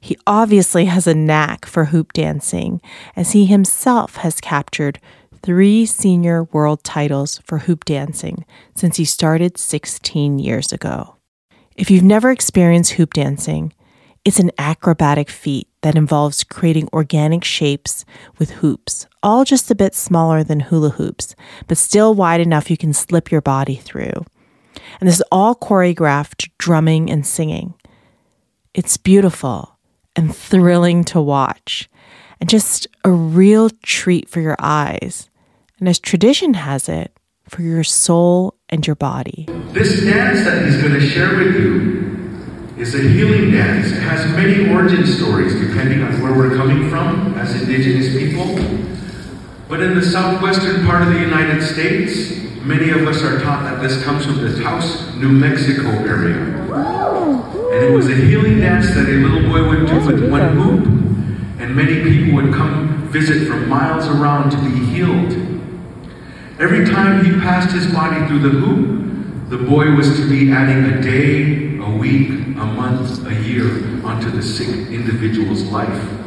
he 0.00 0.16
obviously 0.26 0.86
has 0.86 1.06
a 1.06 1.14
knack 1.14 1.66
for 1.66 1.86
hoop 1.86 2.12
dancing, 2.12 2.80
as 3.16 3.32
he 3.32 3.46
himself 3.46 4.16
has 4.16 4.40
captured 4.40 5.00
three 5.42 5.86
senior 5.86 6.44
world 6.44 6.82
titles 6.84 7.38
for 7.44 7.58
hoop 7.58 7.84
dancing 7.84 8.44
since 8.74 8.96
he 8.96 9.04
started 9.04 9.58
16 9.58 10.38
years 10.38 10.72
ago. 10.72 11.16
If 11.76 11.90
you've 11.90 12.02
never 12.02 12.30
experienced 12.30 12.92
hoop 12.92 13.14
dancing, 13.14 13.72
it's 14.24 14.40
an 14.40 14.50
acrobatic 14.58 15.30
feat 15.30 15.68
that 15.82 15.94
involves 15.94 16.44
creating 16.44 16.88
organic 16.92 17.44
shapes 17.44 18.04
with 18.36 18.50
hoops, 18.50 19.06
all 19.22 19.44
just 19.44 19.70
a 19.70 19.76
bit 19.76 19.94
smaller 19.94 20.42
than 20.42 20.60
hula 20.60 20.90
hoops, 20.90 21.34
but 21.66 21.78
still 21.78 22.14
wide 22.14 22.40
enough 22.40 22.70
you 22.70 22.76
can 22.76 22.92
slip 22.92 23.30
your 23.30 23.40
body 23.40 23.76
through. 23.76 24.24
And 25.00 25.08
this 25.08 25.16
is 25.16 25.24
all 25.30 25.54
choreographed 25.54 26.50
drumming 26.58 27.10
and 27.10 27.26
singing. 27.26 27.74
It's 28.74 28.96
beautiful 28.96 29.77
and 30.18 30.34
thrilling 30.34 31.04
to 31.04 31.22
watch, 31.22 31.88
and 32.40 32.50
just 32.50 32.88
a 33.04 33.10
real 33.10 33.70
treat 33.84 34.28
for 34.28 34.40
your 34.40 34.56
eyes. 34.58 35.30
And 35.78 35.88
as 35.88 36.00
tradition 36.00 36.54
has 36.54 36.88
it, 36.88 37.16
for 37.46 37.62
your 37.62 37.84
soul 37.84 38.56
and 38.68 38.84
your 38.84 38.96
body. 38.96 39.46
This 39.68 40.02
dance 40.02 40.44
that 40.44 40.64
he's 40.64 40.82
going 40.82 40.94
to 40.94 41.00
share 41.00 41.36
with 41.36 41.54
you 41.54 42.74
is 42.76 42.96
a 42.96 43.00
healing 43.00 43.52
dance. 43.52 43.92
It 43.92 44.00
has 44.00 44.28
many 44.32 44.68
origin 44.70 45.06
stories 45.06 45.54
depending 45.54 46.02
on 46.02 46.20
where 46.20 46.34
we're 46.34 46.56
coming 46.56 46.90
from 46.90 47.34
as 47.38 47.54
indigenous 47.62 48.12
people. 48.12 48.56
But 49.68 49.80
in 49.82 49.94
the 49.94 50.02
southwestern 50.02 50.84
part 50.84 51.02
of 51.02 51.14
the 51.14 51.20
United 51.20 51.62
States, 51.62 52.47
many 52.62 52.90
of 52.90 53.06
us 53.06 53.22
are 53.22 53.40
taught 53.40 53.62
that 53.64 53.82
this 53.82 54.02
comes 54.04 54.24
from 54.24 54.38
the 54.38 54.62
Taos, 54.62 55.14
New 55.16 55.30
Mexico 55.30 55.88
area. 55.88 56.36
And 57.72 57.84
it 57.84 57.92
was 57.92 58.08
a 58.08 58.14
healing 58.14 58.60
dance 58.60 58.94
that 58.94 59.08
a 59.08 59.12
little 59.12 59.48
boy 59.50 59.68
would 59.68 59.86
do 59.86 60.06
with 60.06 60.30
one 60.30 60.56
hoop. 60.56 60.86
And 61.60 61.74
many 61.74 62.02
people 62.02 62.34
would 62.36 62.54
come 62.54 63.08
visit 63.08 63.46
from 63.48 63.68
miles 63.68 64.06
around 64.06 64.50
to 64.50 64.56
be 64.58 64.84
healed. 64.86 65.32
Every 66.60 66.84
time 66.84 67.24
he 67.24 67.32
passed 67.40 67.74
his 67.74 67.86
body 67.92 68.26
through 68.26 68.40
the 68.40 68.50
hoop, 68.50 69.50
the 69.50 69.58
boy 69.58 69.92
was 69.92 70.16
to 70.16 70.28
be 70.28 70.52
adding 70.52 70.92
a 70.92 71.00
day, 71.00 71.78
a 71.78 71.90
week, 71.96 72.30
a 72.30 72.66
month, 72.66 73.26
a 73.26 73.34
year 73.42 73.66
onto 74.04 74.30
the 74.30 74.42
sick 74.42 74.68
individual's 74.90 75.62
life. 75.64 76.18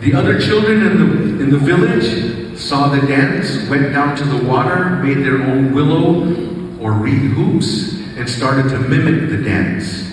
The 0.00 0.14
other 0.14 0.40
children 0.40 0.84
in 0.84 0.98
the, 0.98 1.44
in 1.44 1.50
the 1.50 1.58
village 1.58 2.41
saw 2.68 2.88
the 2.88 3.06
dance, 3.06 3.68
went 3.68 3.92
down 3.92 4.16
to 4.16 4.24
the 4.24 4.44
water, 4.44 4.96
made 5.02 5.18
their 5.18 5.42
own 5.42 5.74
willow 5.74 6.24
or 6.80 6.92
reed 6.92 7.32
hoops, 7.32 7.94
and 8.16 8.28
started 8.28 8.68
to 8.70 8.78
mimic 8.78 9.30
the 9.30 9.42
dance. 9.42 10.08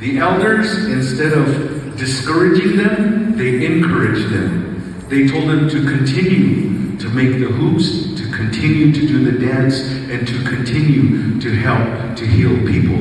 The 0.00 0.18
elders, 0.18 0.86
instead 0.86 1.32
of 1.32 1.96
discouraging 1.96 2.76
them, 2.76 3.36
they 3.36 3.66
encouraged 3.66 4.30
them. 4.30 5.06
They 5.08 5.28
told 5.28 5.48
them 5.48 5.68
to 5.68 5.84
continue 5.84 6.98
to 6.98 7.08
make 7.10 7.38
the 7.38 7.46
hoops, 7.46 8.18
to 8.20 8.30
continue 8.32 8.92
to 8.92 9.00
do 9.06 9.30
the 9.30 9.38
dance, 9.38 9.80
and 9.80 10.26
to 10.26 10.42
continue 10.44 11.40
to 11.40 11.50
help 11.54 12.16
to 12.16 12.26
heal 12.26 12.56
people. 12.66 12.96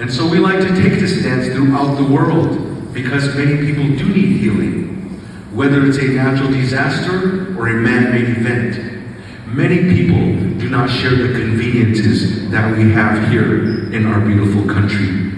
And 0.00 0.12
so 0.12 0.28
we 0.28 0.38
like 0.38 0.60
to 0.60 0.68
take 0.68 0.98
this 1.00 1.22
dance 1.22 1.52
throughout 1.52 1.96
the 1.96 2.04
world 2.04 2.94
because 2.94 3.34
many 3.36 3.56
people 3.58 3.84
do 3.96 4.06
need 4.06 4.38
healing, 4.38 4.87
whether 5.58 5.84
it's 5.86 5.98
a 5.98 6.06
natural 6.06 6.52
disaster 6.52 7.52
or 7.58 7.66
a 7.66 7.74
man 7.74 8.12
made 8.12 8.28
event. 8.28 8.76
Many 9.48 9.92
people 9.92 10.56
do 10.56 10.68
not 10.70 10.88
share 10.88 11.16
the 11.16 11.36
conveniences 11.36 12.48
that 12.52 12.78
we 12.78 12.92
have 12.92 13.28
here 13.28 13.92
in 13.92 14.06
our 14.06 14.20
beautiful 14.20 14.72
country. 14.72 15.32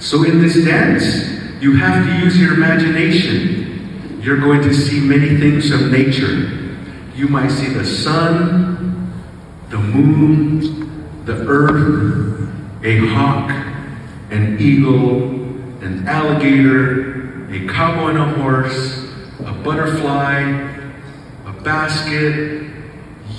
So 0.00 0.24
in 0.24 0.42
this 0.42 0.64
dance, 0.64 1.62
you 1.62 1.76
have 1.76 2.04
to 2.04 2.24
use 2.24 2.36
your 2.36 2.54
imagination. 2.54 4.20
You're 4.20 4.40
going 4.40 4.62
to 4.62 4.74
see 4.74 4.98
many 4.98 5.36
things 5.36 5.70
of 5.70 5.92
nature. 5.92 6.82
You 7.14 7.28
might 7.28 7.52
see 7.52 7.68
the 7.68 7.84
sun, 7.84 9.12
the 9.70 9.78
moon, 9.78 11.24
the 11.24 11.46
earth, 11.46 12.50
a 12.82 12.98
hawk, 13.14 13.50
an 14.32 14.58
eagle, 14.58 15.30
an 15.84 16.08
alligator, 16.08 17.48
a 17.48 17.68
cowboy 17.68 18.10
on 18.10 18.16
a 18.16 18.42
horse, 18.42 19.05
a 19.44 19.52
butterfly, 19.52 20.40
a 21.46 21.52
basket. 21.62 22.70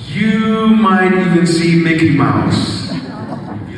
You 0.07 0.67
might 0.67 1.13
even 1.13 1.45
see 1.45 1.81
Mickey 1.81 2.11
Mouse. 2.11 2.89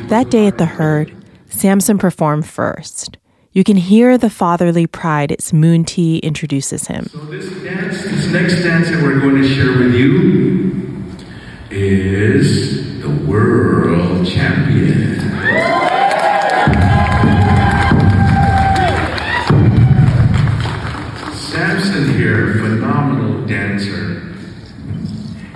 That 0.08 0.30
day 0.30 0.46
at 0.46 0.58
the 0.58 0.66
Heard, 0.66 1.14
Sampson 1.48 1.98
performed 1.98 2.46
first. 2.46 3.16
You 3.52 3.64
can 3.64 3.76
hear 3.76 4.16
the 4.16 4.30
fatherly 4.30 4.86
pride 4.86 5.32
as 5.32 5.52
Moontee 5.52 6.20
introduces 6.22 6.86
him. 6.86 7.06
So 7.06 7.18
this 7.26 7.50
dance, 7.62 8.04
this 8.04 8.26
next 8.28 8.62
dance 8.62 8.88
that 8.90 9.02
we're 9.02 9.18
going 9.18 9.42
to 9.42 9.48
share 9.48 9.76
with 9.76 9.94
you 9.94 11.04
is 11.70 13.00
the 13.02 13.10
world 13.26 14.26
champion. 14.26 15.20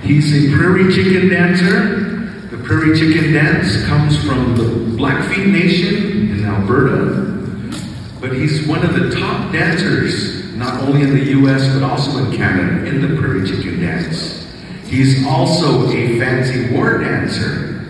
He's 0.05 0.35
a 0.35 0.55
prairie 0.55 0.93
chicken 0.93 1.31
dancer. 1.31 2.29
The 2.51 2.63
prairie 2.63 2.95
chicken 2.99 3.33
dance 3.33 3.87
comes 3.87 4.23
from 4.23 4.55
the 4.55 4.97
Blackfeet 4.99 5.47
Nation 5.47 6.31
in 6.31 6.45
Alberta. 6.45 7.23
But 8.21 8.35
he's 8.35 8.67
one 8.67 8.85
of 8.85 8.93
the 8.93 9.19
top 9.19 9.51
dancers, 9.51 10.55
not 10.57 10.83
only 10.83 11.01
in 11.01 11.15
the 11.15 11.25
US, 11.41 11.73
but 11.73 11.83
also 11.83 12.19
in 12.19 12.37
Canada, 12.37 12.85
in 12.85 13.01
the 13.01 13.19
prairie 13.19 13.49
chicken 13.49 13.81
dance. 13.81 14.47
He's 14.85 15.27
also 15.27 15.89
a 15.89 16.19
fancy 16.19 16.75
war 16.75 16.99
dancer, 16.99 17.87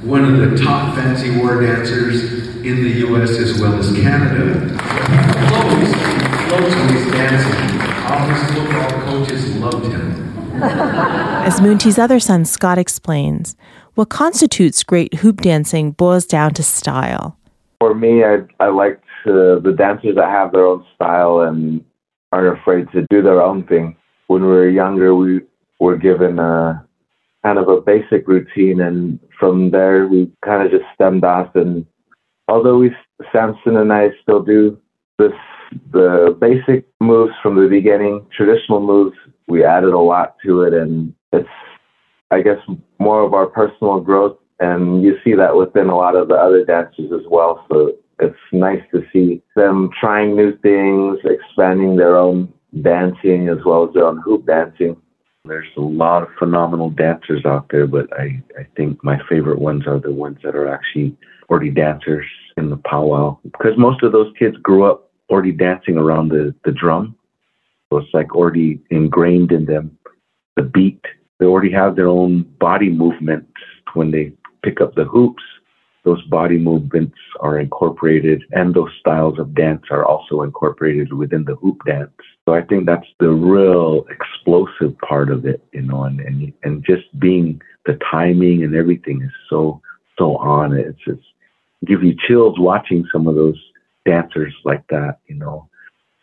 one 0.00 0.24
of 0.24 0.50
the 0.50 0.56
top 0.64 0.94
fancy 0.94 1.38
war 1.38 1.60
dancers 1.60 2.56
in 2.64 2.82
the 2.82 3.06
US 3.08 3.28
as 3.32 3.60
well 3.60 3.74
as 3.74 3.92
Canada. 3.92 4.58
He 4.58 5.48
flows, 5.48 5.92
he 5.92 6.48
flows 6.48 6.74
when 6.74 6.96
he's 6.96 7.12
dancing. 7.12 7.80
All 8.10 8.26
his 8.26 8.54
football 8.54 9.02
coaches 9.02 9.54
loved 9.56 9.92
him. 9.92 10.27
As 10.60 11.60
Moontee's 11.60 11.98
other 11.98 12.20
son, 12.20 12.44
Scott, 12.44 12.78
explains, 12.78 13.56
what 13.94 14.08
constitutes 14.08 14.82
great 14.82 15.14
hoop 15.14 15.40
dancing 15.40 15.92
boils 15.92 16.26
down 16.26 16.54
to 16.54 16.62
style. 16.62 17.36
For 17.80 17.94
me, 17.94 18.24
I, 18.24 18.38
I 18.60 18.68
like 18.68 19.00
to, 19.24 19.60
the 19.62 19.72
dancers 19.72 20.16
that 20.16 20.28
have 20.28 20.52
their 20.52 20.66
own 20.66 20.84
style 20.94 21.40
and 21.40 21.84
aren't 22.32 22.58
afraid 22.58 22.90
to 22.92 23.06
do 23.10 23.22
their 23.22 23.40
own 23.42 23.64
thing. 23.64 23.96
When 24.26 24.42
we 24.42 24.48
were 24.48 24.68
younger, 24.68 25.14
we 25.14 25.40
were 25.78 25.96
given 25.96 26.38
a 26.38 26.84
kind 27.44 27.58
of 27.58 27.68
a 27.68 27.80
basic 27.80 28.26
routine, 28.26 28.80
and 28.80 29.18
from 29.38 29.70
there, 29.70 30.06
we 30.06 30.30
kind 30.44 30.62
of 30.62 30.70
just 30.70 30.84
stemmed 30.94 31.24
off. 31.24 31.54
And 31.54 31.86
although 32.48 32.78
we, 32.78 32.94
Sampson 33.32 33.76
and 33.76 33.92
I, 33.92 34.10
still 34.22 34.42
do 34.42 34.78
this, 35.18 35.32
the 35.92 36.36
basic 36.40 36.86
moves 37.00 37.32
from 37.42 37.54
the 37.54 37.68
beginning, 37.68 38.26
traditional 38.36 38.80
moves, 38.80 39.16
we 39.48 39.64
added 39.64 39.92
a 39.92 39.98
lot 39.98 40.36
to 40.44 40.62
it, 40.62 40.74
and 40.74 41.14
it's, 41.32 41.48
I 42.30 42.42
guess, 42.42 42.58
more 42.98 43.22
of 43.22 43.34
our 43.34 43.46
personal 43.46 44.00
growth. 44.00 44.38
And 44.60 45.02
you 45.02 45.16
see 45.24 45.34
that 45.34 45.56
within 45.56 45.88
a 45.88 45.96
lot 45.96 46.16
of 46.16 46.28
the 46.28 46.34
other 46.34 46.64
dancers 46.64 47.10
as 47.12 47.26
well. 47.30 47.64
So 47.70 47.92
it's 48.20 48.36
nice 48.52 48.82
to 48.92 49.04
see 49.12 49.42
them 49.54 49.90
trying 49.98 50.34
new 50.34 50.56
things, 50.58 51.18
expanding 51.24 51.96
their 51.96 52.16
own 52.16 52.52
dancing 52.82 53.48
as 53.48 53.58
well 53.64 53.86
as 53.86 53.94
their 53.94 54.06
own 54.06 54.20
hoop 54.20 54.46
dancing. 54.46 54.96
There's 55.44 55.68
a 55.76 55.80
lot 55.80 56.24
of 56.24 56.28
phenomenal 56.38 56.90
dancers 56.90 57.46
out 57.46 57.68
there, 57.70 57.86
but 57.86 58.12
I, 58.18 58.42
I 58.58 58.66
think 58.76 59.02
my 59.02 59.18
favorite 59.28 59.60
ones 59.60 59.86
are 59.86 59.98
the 59.98 60.12
ones 60.12 60.38
that 60.42 60.54
are 60.54 60.68
actually 60.68 61.16
already 61.48 61.70
dancers 61.70 62.26
in 62.56 62.68
the 62.68 62.76
powwow. 62.76 63.38
Because 63.44 63.78
most 63.78 64.02
of 64.02 64.12
those 64.12 64.32
kids 64.38 64.56
grew 64.58 64.84
up 64.84 65.10
already 65.30 65.52
dancing 65.52 65.96
around 65.96 66.28
the, 66.28 66.54
the 66.64 66.72
drum. 66.72 67.16
So 67.90 67.98
it's 67.98 68.14
like 68.14 68.34
already 68.34 68.80
ingrained 68.90 69.52
in 69.52 69.64
them. 69.64 69.96
The 70.56 70.62
beat, 70.62 71.00
they 71.38 71.46
already 71.46 71.72
have 71.72 71.96
their 71.96 72.08
own 72.08 72.42
body 72.58 72.90
movements 72.90 73.52
when 73.94 74.10
they 74.10 74.32
pick 74.62 74.80
up 74.80 74.94
the 74.94 75.04
hoops 75.04 75.42
those 76.08 76.22
body 76.22 76.56
movements 76.56 77.18
are 77.40 77.58
incorporated 77.58 78.42
and 78.52 78.72
those 78.72 78.90
styles 78.98 79.38
of 79.38 79.54
dance 79.54 79.82
are 79.90 80.06
also 80.06 80.40
incorporated 80.40 81.12
within 81.12 81.44
the 81.44 81.56
hoop 81.56 81.84
dance. 81.84 82.10
So 82.46 82.54
I 82.54 82.62
think 82.62 82.86
that's 82.86 83.06
the 83.20 83.28
real 83.28 84.06
explosive 84.08 84.96
part 85.06 85.30
of 85.30 85.44
it, 85.44 85.62
you 85.72 85.82
know, 85.82 86.04
and, 86.04 86.18
and, 86.20 86.50
and 86.62 86.82
just 86.82 87.06
being 87.18 87.60
the 87.84 87.98
timing 88.10 88.64
and 88.64 88.74
everything 88.74 89.20
is 89.22 89.30
so, 89.50 89.82
so 90.18 90.38
on. 90.38 90.72
It's 90.72 90.98
just 91.04 91.20
give 91.84 92.02
you 92.02 92.16
chills 92.26 92.58
watching 92.58 93.06
some 93.12 93.26
of 93.26 93.34
those 93.34 93.60
dancers 94.06 94.54
like 94.64 94.86
that, 94.88 95.18
you 95.26 95.34
know. 95.34 95.68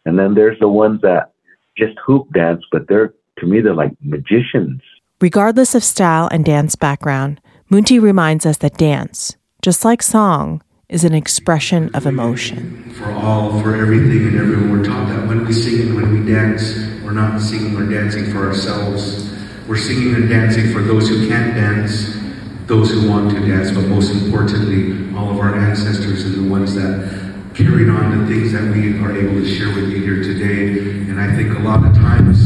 And 0.05 0.17
then 0.17 0.33
there's 0.33 0.59
the 0.59 0.67
ones 0.67 0.99
that 1.01 1.33
just 1.77 1.97
hoop 2.05 2.31
dance, 2.33 2.63
but 2.71 2.87
they're, 2.87 3.13
to 3.39 3.45
me, 3.45 3.61
they're 3.61 3.73
like 3.73 3.91
magicians. 4.01 4.81
Regardless 5.21 5.75
of 5.75 5.83
style 5.83 6.27
and 6.31 6.43
dance 6.43 6.75
background, 6.75 7.41
Moontee 7.69 8.01
reminds 8.01 8.45
us 8.45 8.57
that 8.57 8.77
dance, 8.77 9.35
just 9.61 9.85
like 9.85 10.01
song, 10.03 10.61
is 10.87 11.03
an 11.03 11.15
expression 11.15 11.89
of 11.95 12.05
emotion. 12.05 12.89
For 12.91 13.11
all, 13.11 13.59
for 13.61 13.75
everything 13.75 14.27
and 14.27 14.37
everyone, 14.37 14.71
we're 14.71 14.83
taught 14.85 15.07
that 15.09 15.27
when 15.27 15.45
we 15.45 15.51
sing 15.51 15.87
and 15.87 15.95
when 15.95 16.13
we 16.13 16.31
dance, 16.31 16.75
we're 17.03 17.11
not 17.11 17.39
singing 17.41 17.75
or 17.75 17.89
dancing 17.89 18.31
for 18.31 18.45
ourselves. 18.45 19.33
We're 19.67 19.77
singing 19.77 20.13
and 20.13 20.29
dancing 20.29 20.71
for 20.71 20.81
those 20.81 21.09
who 21.09 21.27
can't 21.27 21.55
dance, 21.55 22.15
those 22.67 22.91
who 22.91 23.09
want 23.09 23.31
to 23.31 23.39
dance, 23.39 23.71
but 23.71 23.87
most 23.87 24.11
importantly, 24.11 25.15
all 25.17 25.31
of 25.31 25.39
our 25.39 25.55
ancestors 25.55 26.23
and 26.25 26.45
the 26.45 26.49
ones 26.49 26.75
that 26.75 27.24
carried 27.55 27.87
on 27.87 28.19
the 28.19 28.27
things 28.27 28.51
that 28.51 28.63
we 28.63 28.99
are 28.99 29.15
able 29.15 29.39
to 29.39 29.47
share 29.47 29.73
with 29.73 29.89
you 29.89 30.03
here 30.03 30.21
today. 30.21 30.77
And 31.09 31.19
I 31.19 31.33
think 31.37 31.57
a 31.57 31.61
lot 31.61 31.85
of 31.85 31.95
times 31.95 32.37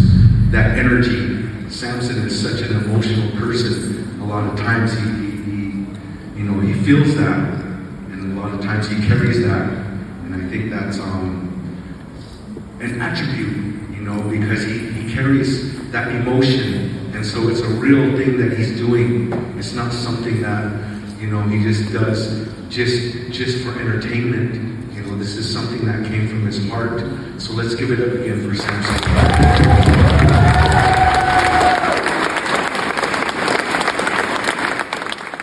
that 0.52 0.78
energy, 0.78 1.70
Sampson 1.70 2.18
is 2.28 2.40
such 2.40 2.62
an 2.62 2.78
emotional 2.78 3.32
person. 3.40 4.22
A 4.22 4.26
lot 4.26 4.48
of 4.48 4.60
times 4.60 4.94
he, 4.94 5.00
he 5.00 5.60
you 6.40 6.46
know, 6.46 6.60
he 6.60 6.74
feels 6.86 7.16
that, 7.16 7.40
and 8.12 8.38
a 8.38 8.42
lot 8.42 8.54
of 8.54 8.62
times 8.62 8.88
he 8.88 8.98
carries 9.08 9.44
that, 9.44 9.70
and 10.26 10.36
I 10.36 10.48
think 10.48 10.70
that's 10.70 11.00
um, 11.00 11.48
an 12.80 13.02
attribute, 13.02 13.90
you 13.90 14.02
know, 14.02 14.22
because 14.30 14.64
he, 14.64 14.78
he 14.92 15.12
carries 15.12 15.90
that 15.92 16.10
emotion, 16.10 17.16
and 17.16 17.26
so 17.26 17.50
it's 17.50 17.62
a 17.62 17.68
real 17.68 18.16
thing 18.16 18.38
that 18.38 18.56
he's 18.56 18.78
doing. 18.78 19.34
It's 19.58 19.74
not 19.74 19.92
something 19.92 20.40
that, 20.44 20.72
you 21.20 21.28
know, 21.28 21.42
he 21.42 21.64
just 21.64 21.92
does 21.92 22.48
just 22.70 23.32
just 23.32 23.64
for 23.64 23.72
entertainment. 23.80 24.79
You 25.10 25.18
this 25.18 25.38
is 25.38 25.52
something 25.52 25.86
that 25.86 26.06
came 26.06 26.28
from 26.28 26.46
his 26.46 26.70
heart. 26.70 27.02
So 27.42 27.54
let's 27.54 27.74
give 27.74 27.90
it 27.90 28.00
up 28.00 28.14
again 28.14 28.48
for 28.48 28.56
Sampson. 28.56 28.94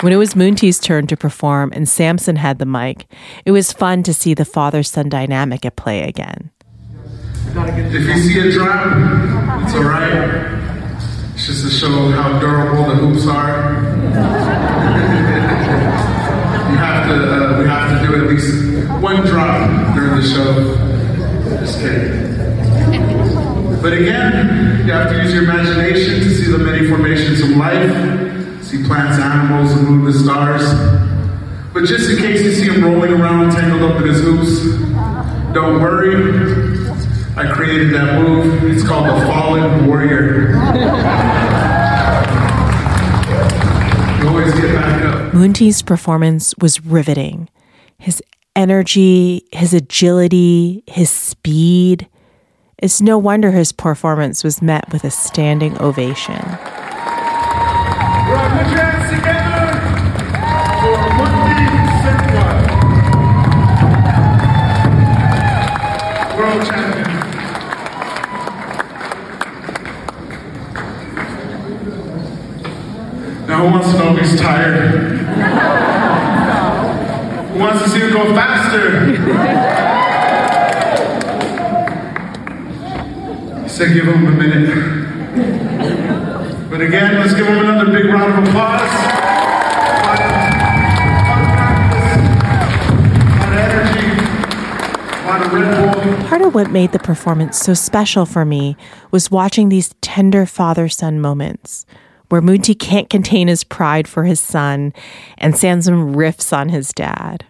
When 0.03 0.13
it 0.13 0.17
was 0.17 0.37
Moon 0.37 0.55
turn 0.55 1.09
to 1.09 1.17
perform 1.17 1.73
and 1.73 1.89
Sampson 1.89 2.37
had 2.37 2.61
the 2.61 2.67
mic, 2.67 3.07
it 3.45 3.51
was 3.51 3.73
fun 3.73 4.05
to 4.05 4.15
see 4.15 4.35
the 4.35 4.45
father 4.45 4.85
son 4.85 5.09
dynamic 5.09 5.65
at 5.65 5.75
play 5.75 6.03
again. 6.03 6.53
If 7.47 7.93
you 7.93 8.19
see 8.19 8.49
a 8.49 8.53
drop, 8.53 9.65
it's 9.65 9.75
all 9.75 9.83
right. 9.83 11.33
It's 11.35 11.47
just 11.47 11.65
to 11.65 11.71
show 11.71 12.13
how 12.13 12.39
durable 12.39 12.85
the 12.85 12.95
hoops 12.95 13.27
are. 13.27 13.83
to, 17.07 17.15
uh, 17.15 17.59
we 17.59 17.67
have 17.67 18.01
to 18.01 18.07
do 18.07 18.15
at 18.23 18.29
least 18.29 18.89
one 19.03 19.25
drop 19.27 19.95
during 19.95 20.21
the 20.21 20.27
show. 20.27 20.77
Just 21.61 21.81
kidding. 21.81 22.37
But 23.83 23.93
again, 23.93 24.87
you 24.87 24.93
have 24.93 25.11
to 25.11 25.23
use 25.23 25.33
your 25.33 25.45
imagination 25.45 26.21
to 26.21 26.35
see 26.35 26.51
the 26.51 26.59
many 26.59 26.89
formations 26.89 27.41
of 27.41 27.51
life 27.51 28.27
see 28.67 28.83
plants, 28.85 29.19
animals, 29.19 29.73
and 29.73 29.89
moon, 29.89 30.05
the 30.05 30.13
stars. 30.13 30.63
But 31.73 31.85
just 31.85 32.11
in 32.11 32.17
case 32.17 32.43
you 32.43 32.53
see 32.53 32.69
him 32.69 32.85
rolling 32.85 33.13
around 33.13 33.53
tangled 33.53 33.91
up 33.91 34.01
in 34.01 34.09
his 34.09 34.21
hoops, 34.23 34.61
don't 35.53 35.81
worry. 35.81 36.77
I 37.37 37.53
created 37.53 37.95
that 37.95 38.21
move. 38.21 38.65
It's 38.65 38.87
called 38.87 39.07
the 39.07 39.27
Fallen 39.27 39.87
Warrior. 39.87 40.57
you 44.27 44.39
always 44.39 44.55
get 44.55 44.75
back 44.75 45.03
up. 45.05 45.35
Moon 45.35 45.53
performance 45.85 46.55
was 46.59 46.85
riveting. 46.85 47.49
His 47.99 48.23
energy, 48.55 49.47
his 49.53 49.73
agility, 49.73 50.83
his 50.87 51.11
speed. 51.11 52.09
It's 52.79 53.01
no 53.01 53.19
wonder 53.19 53.53
his 53.53 53.73
performance 53.73 54.45
was 54.45 54.61
met 54.61 54.93
with 54.93 55.05
a 55.05 55.11
standing 55.11 55.81
ovation. 55.81 56.43
Who 73.57 73.71
wants 73.71 73.93
to 73.93 73.99
know 73.99 74.17
if 74.17 74.21
he's 74.21 74.41
tired? 74.41 75.17
who 77.57 77.59
wants 77.59 77.83
to 77.83 77.89
see 77.89 78.01
him 78.01 78.13
go 78.13 78.35
faster. 78.35 79.07
he 83.63 83.69
said, 83.69 83.95
give 83.95 84.07
him 84.07 84.27
a 84.27 84.31
minute. 84.31 84.97
But 86.71 86.81
again, 86.83 87.15
let's 87.15 87.33
give 87.35 87.47
him 87.47 87.59
another 87.59 87.91
big 87.91 88.07
round 88.07 88.33
of 88.33 88.49
applause. 88.49 89.27
Part 96.29 96.43
of 96.43 96.55
what 96.55 96.71
made 96.71 96.93
the 96.93 96.99
performance 96.99 97.59
so 97.59 97.73
special 97.73 98.27
for 98.27 98.45
me 98.45 98.77
was 99.11 99.31
watching 99.31 99.69
these 99.71 99.95
tender 100.01 100.45
father 100.45 100.89
son 100.89 101.21
moments 101.21 101.87
where 102.29 102.43
Moontee 102.43 102.79
can't 102.79 103.11
contain 103.11 103.49
his 103.49 103.65
pride 103.65 104.09
for 104.09 104.25
his 104.25 104.41
son 104.41 104.93
and 105.39 105.57
Sampson 105.57 106.15
riffs 106.15 106.57
on 106.57 106.69
his 106.69 106.93
dad. 106.93 107.45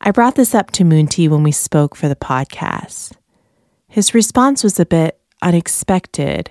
I 0.00 0.10
brought 0.12 0.36
this 0.36 0.54
up 0.54 0.70
to 0.72 0.84
Moontee 0.84 1.28
when 1.28 1.42
we 1.42 1.52
spoke 1.52 1.96
for 1.96 2.08
the 2.08 2.16
podcast. 2.16 3.12
His 3.88 4.14
response 4.14 4.62
was 4.62 4.78
a 4.78 4.86
bit 4.86 5.20
unexpected 5.42 6.50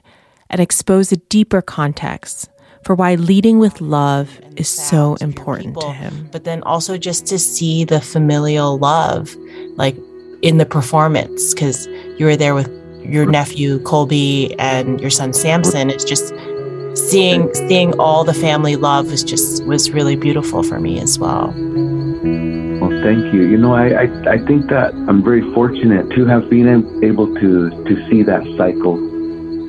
and 0.49 0.59
exposed 0.59 1.13
a 1.13 1.17
deeper 1.17 1.61
context 1.61 2.49
for 2.83 2.95
why 2.95 3.15
leading 3.15 3.59
with 3.59 3.81
love 3.81 4.39
is 4.55 4.67
so 4.67 5.15
important 5.15 5.75
people, 5.75 5.81
to 5.83 5.91
him. 5.91 6.29
But 6.31 6.45
then 6.45 6.63
also 6.63 6.97
just 6.97 7.25
to 7.27 7.39
see 7.39 7.83
the 7.83 7.99
familial 7.99 8.77
love, 8.77 9.35
like 9.75 9.97
in 10.41 10.57
the 10.57 10.65
performance 10.65 11.53
because 11.53 11.87
you 12.17 12.25
were 12.25 12.35
there 12.35 12.55
with 12.55 12.69
your 13.03 13.25
nephew 13.25 13.79
Colby 13.79 14.57
and 14.59 14.99
your 15.01 15.09
son 15.09 15.33
Sampson. 15.33 15.89
It's 15.89 16.03
just 16.03 16.33
seeing 16.97 17.53
seeing 17.53 17.97
all 17.99 18.23
the 18.23 18.33
family 18.33 18.75
love 18.75 19.11
was 19.11 19.23
just 19.23 19.63
was 19.65 19.91
really 19.91 20.15
beautiful 20.15 20.63
for 20.63 20.79
me 20.79 20.99
as 20.99 21.19
well. 21.19 21.47
Well, 21.47 22.93
thank 23.01 23.33
you. 23.33 23.47
You 23.47 23.57
know, 23.57 23.73
I, 23.73 24.03
I, 24.03 24.33
I 24.33 24.37
think 24.45 24.69
that 24.69 24.93
I'm 25.07 25.23
very 25.23 25.41
fortunate 25.53 26.09
to 26.11 26.25
have 26.25 26.49
been 26.49 26.67
able 27.03 27.33
to 27.35 27.69
to 27.69 28.09
see 28.09 28.23
that 28.23 28.43
cycle. 28.57 28.97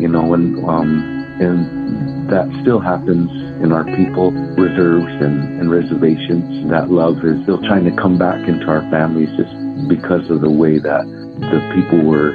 You 0.00 0.08
know, 0.08 0.34
and 0.34 0.64
um, 0.64 1.18
and 1.40 2.30
that 2.30 2.46
still 2.62 2.80
happens 2.80 3.30
in 3.62 3.72
our 3.72 3.84
people 3.96 4.30
reserves 4.30 5.12
and, 5.22 5.60
and 5.60 5.70
reservations. 5.70 6.70
That 6.70 6.90
love 6.90 7.24
is 7.24 7.42
still 7.42 7.58
trying 7.62 7.84
to 7.84 7.96
come 7.96 8.18
back 8.18 8.48
into 8.48 8.66
our 8.66 8.82
families 8.90 9.30
just 9.36 9.52
because 9.88 10.28
of 10.30 10.40
the 10.40 10.50
way 10.50 10.78
that 10.78 11.04
the 11.40 11.60
people 11.74 12.04
were 12.04 12.32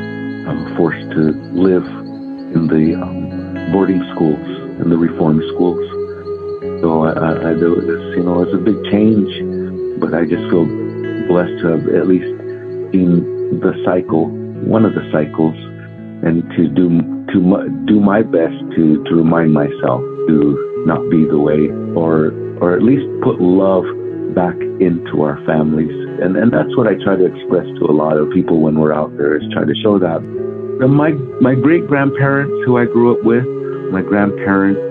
um, 0.48 0.74
forced 0.76 1.10
to 1.12 1.32
live 1.54 1.86
in 2.56 2.68
the 2.68 2.96
um, 2.96 3.72
boarding 3.72 4.04
schools 4.14 4.63
and 4.80 4.92
the 4.92 4.98
reform 4.98 5.42
schools. 5.54 5.82
So 6.82 7.04
I, 7.04 7.12
I, 7.12 7.54
was, 7.54 7.86
you 8.16 8.24
know, 8.24 8.44
it's 8.44 8.54
a 8.54 8.58
big 8.58 8.80
change, 8.92 9.30
but 10.00 10.14
I 10.14 10.26
just 10.26 10.44
feel 10.50 10.66
blessed 11.28 11.56
to 11.64 11.80
have 11.80 11.88
at 11.92 12.08
least 12.08 12.28
seen 12.92 13.60
the 13.60 13.74
cycle, 13.86 14.28
one 14.66 14.86
of 14.86 14.94
the 14.96 15.04
cycles, 15.12 15.56
and 16.24 16.44
to 16.56 16.68
do 16.70 16.88
to 17.32 17.40
do 17.88 18.00
my 18.00 18.22
best 18.22 18.56
to 18.76 19.04
to 19.04 19.12
remind 19.16 19.54
myself 19.54 20.02
to 20.28 20.84
not 20.86 21.02
be 21.10 21.26
the 21.26 21.40
way, 21.40 21.68
or 21.96 22.32
or 22.60 22.76
at 22.76 22.84
least 22.84 23.04
put 23.24 23.40
love 23.40 23.84
back 24.34 24.56
into 24.80 25.22
our 25.22 25.38
families. 25.46 25.92
And, 26.22 26.38
and 26.38 26.52
that's 26.52 26.76
what 26.76 26.88
I 26.88 26.96
try 27.04 27.16
to 27.16 27.26
express 27.26 27.66
to 27.80 27.86
a 27.86 27.96
lot 27.96 28.18
of 28.18 28.30
people 28.32 28.62
when 28.62 28.80
we're 28.80 28.94
out 28.94 29.16
there 29.18 29.38
is 29.38 29.44
try 29.54 29.66
to 29.66 29.76
show 29.82 30.00
that. 30.00 30.22
My, 30.80 31.12
my 31.40 31.56
great 31.56 31.88
grandparents 31.88 32.54
who 32.66 32.78
I 32.78 32.86
grew 32.86 33.14
up 33.14 33.24
with, 33.24 33.46
my 33.92 34.02
grandparents 34.02 34.82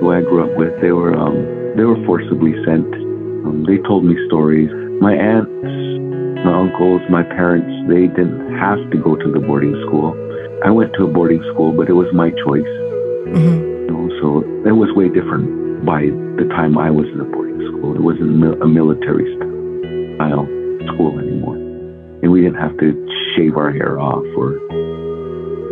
who 0.00 0.12
I 0.12 0.22
grew 0.22 0.44
up 0.46 0.56
with, 0.56 0.72
they 0.80 0.92
were, 0.92 1.14
um, 1.14 1.36
they 1.76 1.84
were 1.84 1.98
forcibly 2.06 2.54
sent. 2.64 2.86
Um, 3.44 3.64
they 3.66 3.78
told 3.88 4.04
me 4.04 4.16
stories. 4.26 4.70
My 5.00 5.14
aunts, 5.14 5.50
my 6.44 6.54
uncles, 6.54 7.02
my 7.10 7.22
parents, 7.22 7.70
they 7.88 8.06
didn't 8.06 8.56
have 8.58 8.78
to 8.90 8.96
go 8.98 9.16
to 9.16 9.28
the 9.32 9.40
boarding 9.40 9.74
school. 9.86 10.14
I 10.64 10.70
went 10.70 10.92
to 10.94 11.04
a 11.04 11.10
boarding 11.10 11.42
school, 11.54 11.72
but 11.72 11.88
it 11.88 11.94
was 11.94 12.08
my 12.12 12.30
choice. 12.46 12.72
Mm-hmm. 13.30 13.86
You 13.86 13.90
know, 13.90 14.08
so 14.20 14.28
it 14.66 14.74
was 14.74 14.90
way 14.94 15.08
different 15.08 15.84
by 15.84 16.10
the 16.38 16.46
time 16.50 16.78
I 16.78 16.90
was 16.90 17.06
in 17.10 17.18
the 17.18 17.24
boarding 17.24 17.62
school. 17.70 17.94
It 17.94 18.02
wasn't 18.02 18.42
a 18.62 18.66
military 18.66 19.26
style 20.16 20.46
school 20.94 21.18
anymore. 21.18 21.56
And 22.22 22.32
we 22.32 22.42
didn't 22.42 22.58
have 22.58 22.76
to 22.78 22.90
shave 23.36 23.56
our 23.56 23.70
hair 23.70 24.00
off 24.00 24.24
or 24.36 24.58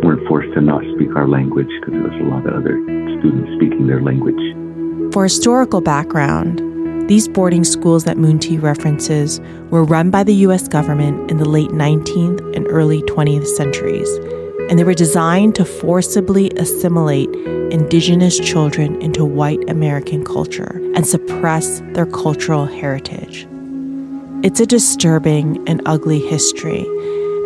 weren't 0.07 0.25
forced 0.25 0.53
to 0.53 0.61
not 0.61 0.81
speak 0.95 1.13
our 1.17 1.27
language 1.27 1.67
because 1.81 1.91
there 1.91 2.03
was 2.03 2.21
a 2.21 2.23
lot 2.23 2.47
of 2.47 2.53
other 2.53 2.81
students 3.19 3.51
speaking 3.57 3.87
their 3.87 4.01
language. 4.01 4.39
For 5.13 5.23
historical 5.23 5.81
background, 5.81 6.61
these 7.09 7.27
boarding 7.27 7.65
schools 7.65 8.05
that 8.05 8.15
Moontee 8.15 8.57
references 8.57 9.41
were 9.69 9.83
run 9.83 10.09
by 10.09 10.23
the 10.23 10.33
U.S. 10.47 10.69
government 10.69 11.29
in 11.29 11.39
the 11.39 11.49
late 11.49 11.71
19th 11.71 12.55
and 12.55 12.65
early 12.69 13.01
20th 13.01 13.47
centuries, 13.47 14.09
and 14.69 14.79
they 14.79 14.85
were 14.85 14.93
designed 14.93 15.55
to 15.55 15.65
forcibly 15.65 16.51
assimilate 16.51 17.29
indigenous 17.73 18.39
children 18.39 19.01
into 19.01 19.25
white 19.25 19.69
American 19.69 20.23
culture 20.23 20.81
and 20.95 21.05
suppress 21.05 21.81
their 21.91 22.05
cultural 22.05 22.65
heritage. 22.65 23.45
It's 24.41 24.61
a 24.61 24.65
disturbing 24.65 25.67
and 25.67 25.81
ugly 25.85 26.19
history, 26.19 26.85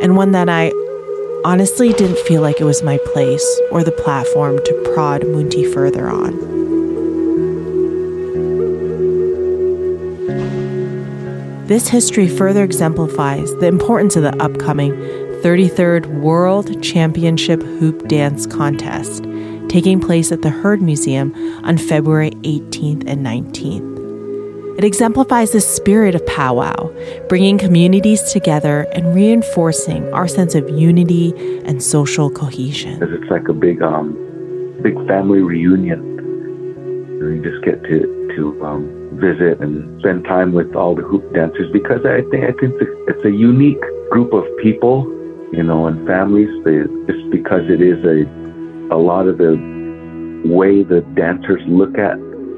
and 0.04 0.16
one 0.16 0.32
that 0.34 0.48
I 0.48 0.72
honestly 1.44 1.94
didn't 1.94 2.20
feel 2.20 2.42
like 2.42 2.60
it 2.62 2.66
was 2.66 2.84
my 2.84 2.98
place 3.14 3.62
or 3.72 3.84
the 3.84 3.92
platform 3.92 4.58
to 4.64 4.92
prod 4.94 5.22
Moontee 5.22 5.72
further 5.74 6.10
on. 6.10 6.52
This 11.68 11.88
history 11.88 12.28
further 12.28 12.64
exemplifies 12.64 13.56
the 13.56 13.68
importance 13.68 14.16
of 14.16 14.24
the 14.24 14.36
upcoming 14.44 14.92
33rd 15.42 16.22
World 16.22 16.84
Championship 16.84 17.64
Hoop 17.64 18.08
Dance 18.08 18.46
Contest 18.46 19.24
taking 19.70 20.02
place 20.02 20.34
at 20.34 20.42
the 20.42 20.50
Heard 20.50 20.82
Museum 20.82 21.34
on 21.64 21.78
February 21.78 22.32
18th 22.32 23.08
and 23.08 23.26
19th. 23.26 24.01
It 24.78 24.84
exemplifies 24.84 25.52
the 25.52 25.62
spirit 25.62 26.16
of 26.16 26.26
powwow, 26.26 26.92
bringing 27.28 27.58
communities 27.58 28.32
together 28.32 28.88
and 28.94 29.14
reinforcing 29.14 30.12
our 30.14 30.28
sense 30.28 30.56
of 30.56 30.70
unity 30.70 31.34
and 31.66 31.84
social 31.84 32.30
cohesion. 32.30 33.02
It's 33.04 33.30
like 33.30 33.48
a 33.50 33.54
big, 33.54 33.82
um, 33.82 34.14
big 34.82 34.96
family 35.08 35.42
reunion. 35.42 36.00
You 37.20 37.42
just 37.44 37.64
get 37.64 37.84
to 37.84 38.22
to 38.36 38.66
um, 38.66 39.10
visit 39.20 39.60
and 39.60 40.00
spend 40.00 40.24
time 40.24 40.54
with 40.54 40.74
all 40.76 40.96
the 40.96 41.02
hoop 41.02 41.34
dancers 41.34 41.70
because 41.72 42.06
I 42.06 42.22
think 42.32 42.46
I 42.46 42.54
think 42.60 42.74
it's 43.08 43.26
a 43.26 43.32
unique 43.32 43.82
group 44.10 44.34
of 44.34 44.46
people, 44.64 45.06
you 45.52 45.64
know, 45.64 45.88
and 45.88 46.08
families. 46.08 46.50
They, 46.64 46.80
just 47.12 47.30
because 47.30 47.64
it 47.70 47.82
is 47.82 48.04
a 48.06 48.24
a 48.94 48.98
lot 48.98 49.28
of 49.28 49.38
the 49.38 49.60
way 50.46 50.84
the 50.84 51.02
dancers 51.16 51.62
look 51.68 51.98
at 51.98 52.18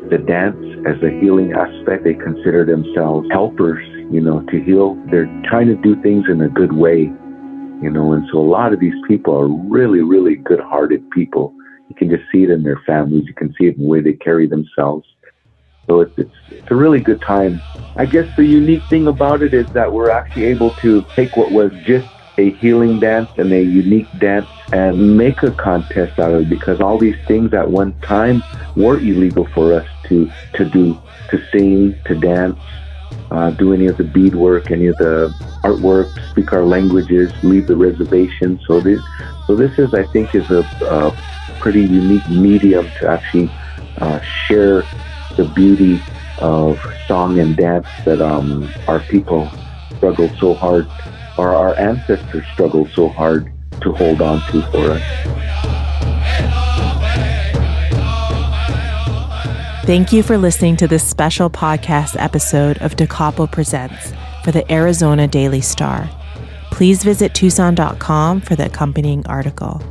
the 0.09 0.17
dance 0.17 0.72
as 0.85 1.01
a 1.01 1.09
healing 1.19 1.53
aspect. 1.53 2.03
They 2.03 2.13
consider 2.13 2.65
themselves 2.65 3.27
helpers, 3.31 3.83
you 4.11 4.21
know, 4.21 4.41
to 4.41 4.61
heal. 4.63 4.95
They're 5.09 5.31
trying 5.49 5.67
to 5.67 5.75
do 5.75 6.01
things 6.01 6.25
in 6.29 6.41
a 6.41 6.49
good 6.49 6.73
way, 6.73 7.11
you 7.81 7.89
know, 7.89 8.13
and 8.13 8.27
so 8.31 8.39
a 8.39 8.47
lot 8.47 8.73
of 8.73 8.79
these 8.79 8.93
people 9.07 9.37
are 9.37 9.47
really, 9.47 10.01
really 10.01 10.35
good 10.35 10.59
hearted 10.59 11.09
people. 11.11 11.53
You 11.89 11.95
can 11.95 12.09
just 12.09 12.23
see 12.31 12.43
it 12.43 12.49
in 12.49 12.63
their 12.63 12.81
families. 12.85 13.25
You 13.27 13.33
can 13.33 13.53
see 13.59 13.67
it 13.67 13.75
in 13.77 13.83
the 13.83 13.87
way 13.87 14.01
they 14.01 14.13
carry 14.13 14.47
themselves. 14.47 15.07
So 15.89 16.01
it's, 16.01 16.13
it's, 16.17 16.33
it's 16.49 16.71
a 16.71 16.75
really 16.75 16.99
good 16.99 17.21
time. 17.27 17.61
I 17.97 18.05
guess 18.05 18.25
the 18.37 18.45
unique 18.45 18.87
thing 18.89 19.07
about 19.07 19.43
it 19.43 19.53
is 19.53 19.67
that 19.73 19.91
we're 19.91 20.09
actually 20.09 20.45
able 20.45 20.71
to 20.81 21.05
take 21.15 21.35
what 21.35 21.51
was 21.51 21.71
just 21.85 22.07
a 22.39 22.51
healing 22.55 22.99
dance 22.99 23.29
and 23.37 23.53
a 23.53 23.61
unique 23.61 24.07
dance 24.19 24.49
and 24.71 25.17
make 25.17 25.43
a 25.43 25.51
contest 25.51 26.17
out 26.19 26.33
of 26.33 26.41
it 26.41 26.49
because 26.49 26.81
all 26.81 26.97
these 26.97 27.15
things 27.27 27.53
at 27.53 27.69
one 27.69 27.93
time 28.01 28.43
were 28.75 28.99
illegal 28.99 29.47
for 29.53 29.79
us 29.79 29.85
to 30.09 30.31
to 30.55 30.65
do 30.65 31.01
to 31.29 31.37
sing 31.53 31.99
to 32.05 32.15
dance 32.15 32.59
uh, 33.31 33.51
do 33.51 33.73
any 33.73 33.87
of 33.87 33.97
the 33.97 34.03
beadwork 34.03 34.71
any 34.71 34.87
of 34.87 34.97
the 34.97 35.33
artwork 35.65 36.11
speak 36.29 36.51
our 36.53 36.65
languages 36.65 37.31
leave 37.41 37.67
the 37.67 37.75
reservation 37.75 38.59
so 38.67 38.81
this 38.81 39.01
so 39.47 39.55
this 39.55 39.71
is 39.77 39.93
I 39.93 40.03
think 40.13 40.33
is 40.33 40.49
a, 40.49 40.65
a 40.85 41.11
pretty 41.59 41.81
unique 41.81 42.27
medium 42.29 42.91
to 42.99 43.09
actually 43.09 43.49
uh, 44.01 44.19
share 44.47 44.89
the 45.37 45.45
beauty 45.45 46.05
of 46.37 46.77
song 47.07 47.39
and 47.39 47.55
dance 47.55 47.87
that 48.05 48.21
um, 48.21 48.73
our 48.87 49.01
people 49.01 49.53
struggle 49.97 50.29
so 50.39 50.55
hard 50.55 50.89
or 51.37 51.55
our 51.55 51.79
ancestors 51.79 52.45
struggled 52.53 52.91
so 52.95 53.09
hard 53.09 53.51
to 53.81 53.91
hold 53.93 54.21
on 54.21 54.45
to 54.51 54.61
for 54.71 54.91
us. 54.91 55.03
Thank 59.85 60.13
you 60.13 60.23
for 60.23 60.37
listening 60.37 60.77
to 60.77 60.87
this 60.87 61.05
special 61.05 61.49
podcast 61.49 62.15
episode 62.17 62.77
of 62.81 62.95
Da 62.95 63.05
Capo 63.05 63.47
Presents 63.47 64.13
for 64.43 64.51
the 64.51 64.69
Arizona 64.71 65.27
Daily 65.27 65.61
Star. 65.61 66.09
Please 66.71 67.03
visit 67.03 67.33
Tucson.com 67.33 68.41
for 68.41 68.55
the 68.55 68.65
accompanying 68.65 69.27
article. 69.27 69.81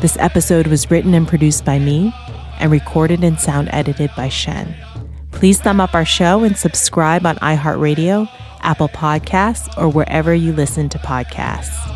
This 0.00 0.16
episode 0.18 0.66
was 0.66 0.90
written 0.90 1.14
and 1.14 1.26
produced 1.26 1.64
by 1.64 1.78
me 1.78 2.12
and 2.58 2.70
recorded 2.70 3.24
and 3.24 3.40
sound 3.40 3.70
edited 3.72 4.10
by 4.16 4.28
Shen. 4.28 4.74
Please 5.32 5.60
thumb 5.60 5.80
up 5.80 5.94
our 5.94 6.04
show 6.04 6.44
and 6.44 6.56
subscribe 6.56 7.24
on 7.24 7.36
iHeartRadio 7.36 8.28
Apple 8.64 8.88
Podcasts, 8.88 9.76
or 9.76 9.88
wherever 9.88 10.34
you 10.34 10.52
listen 10.52 10.88
to 10.88 10.98
podcasts. 10.98 11.93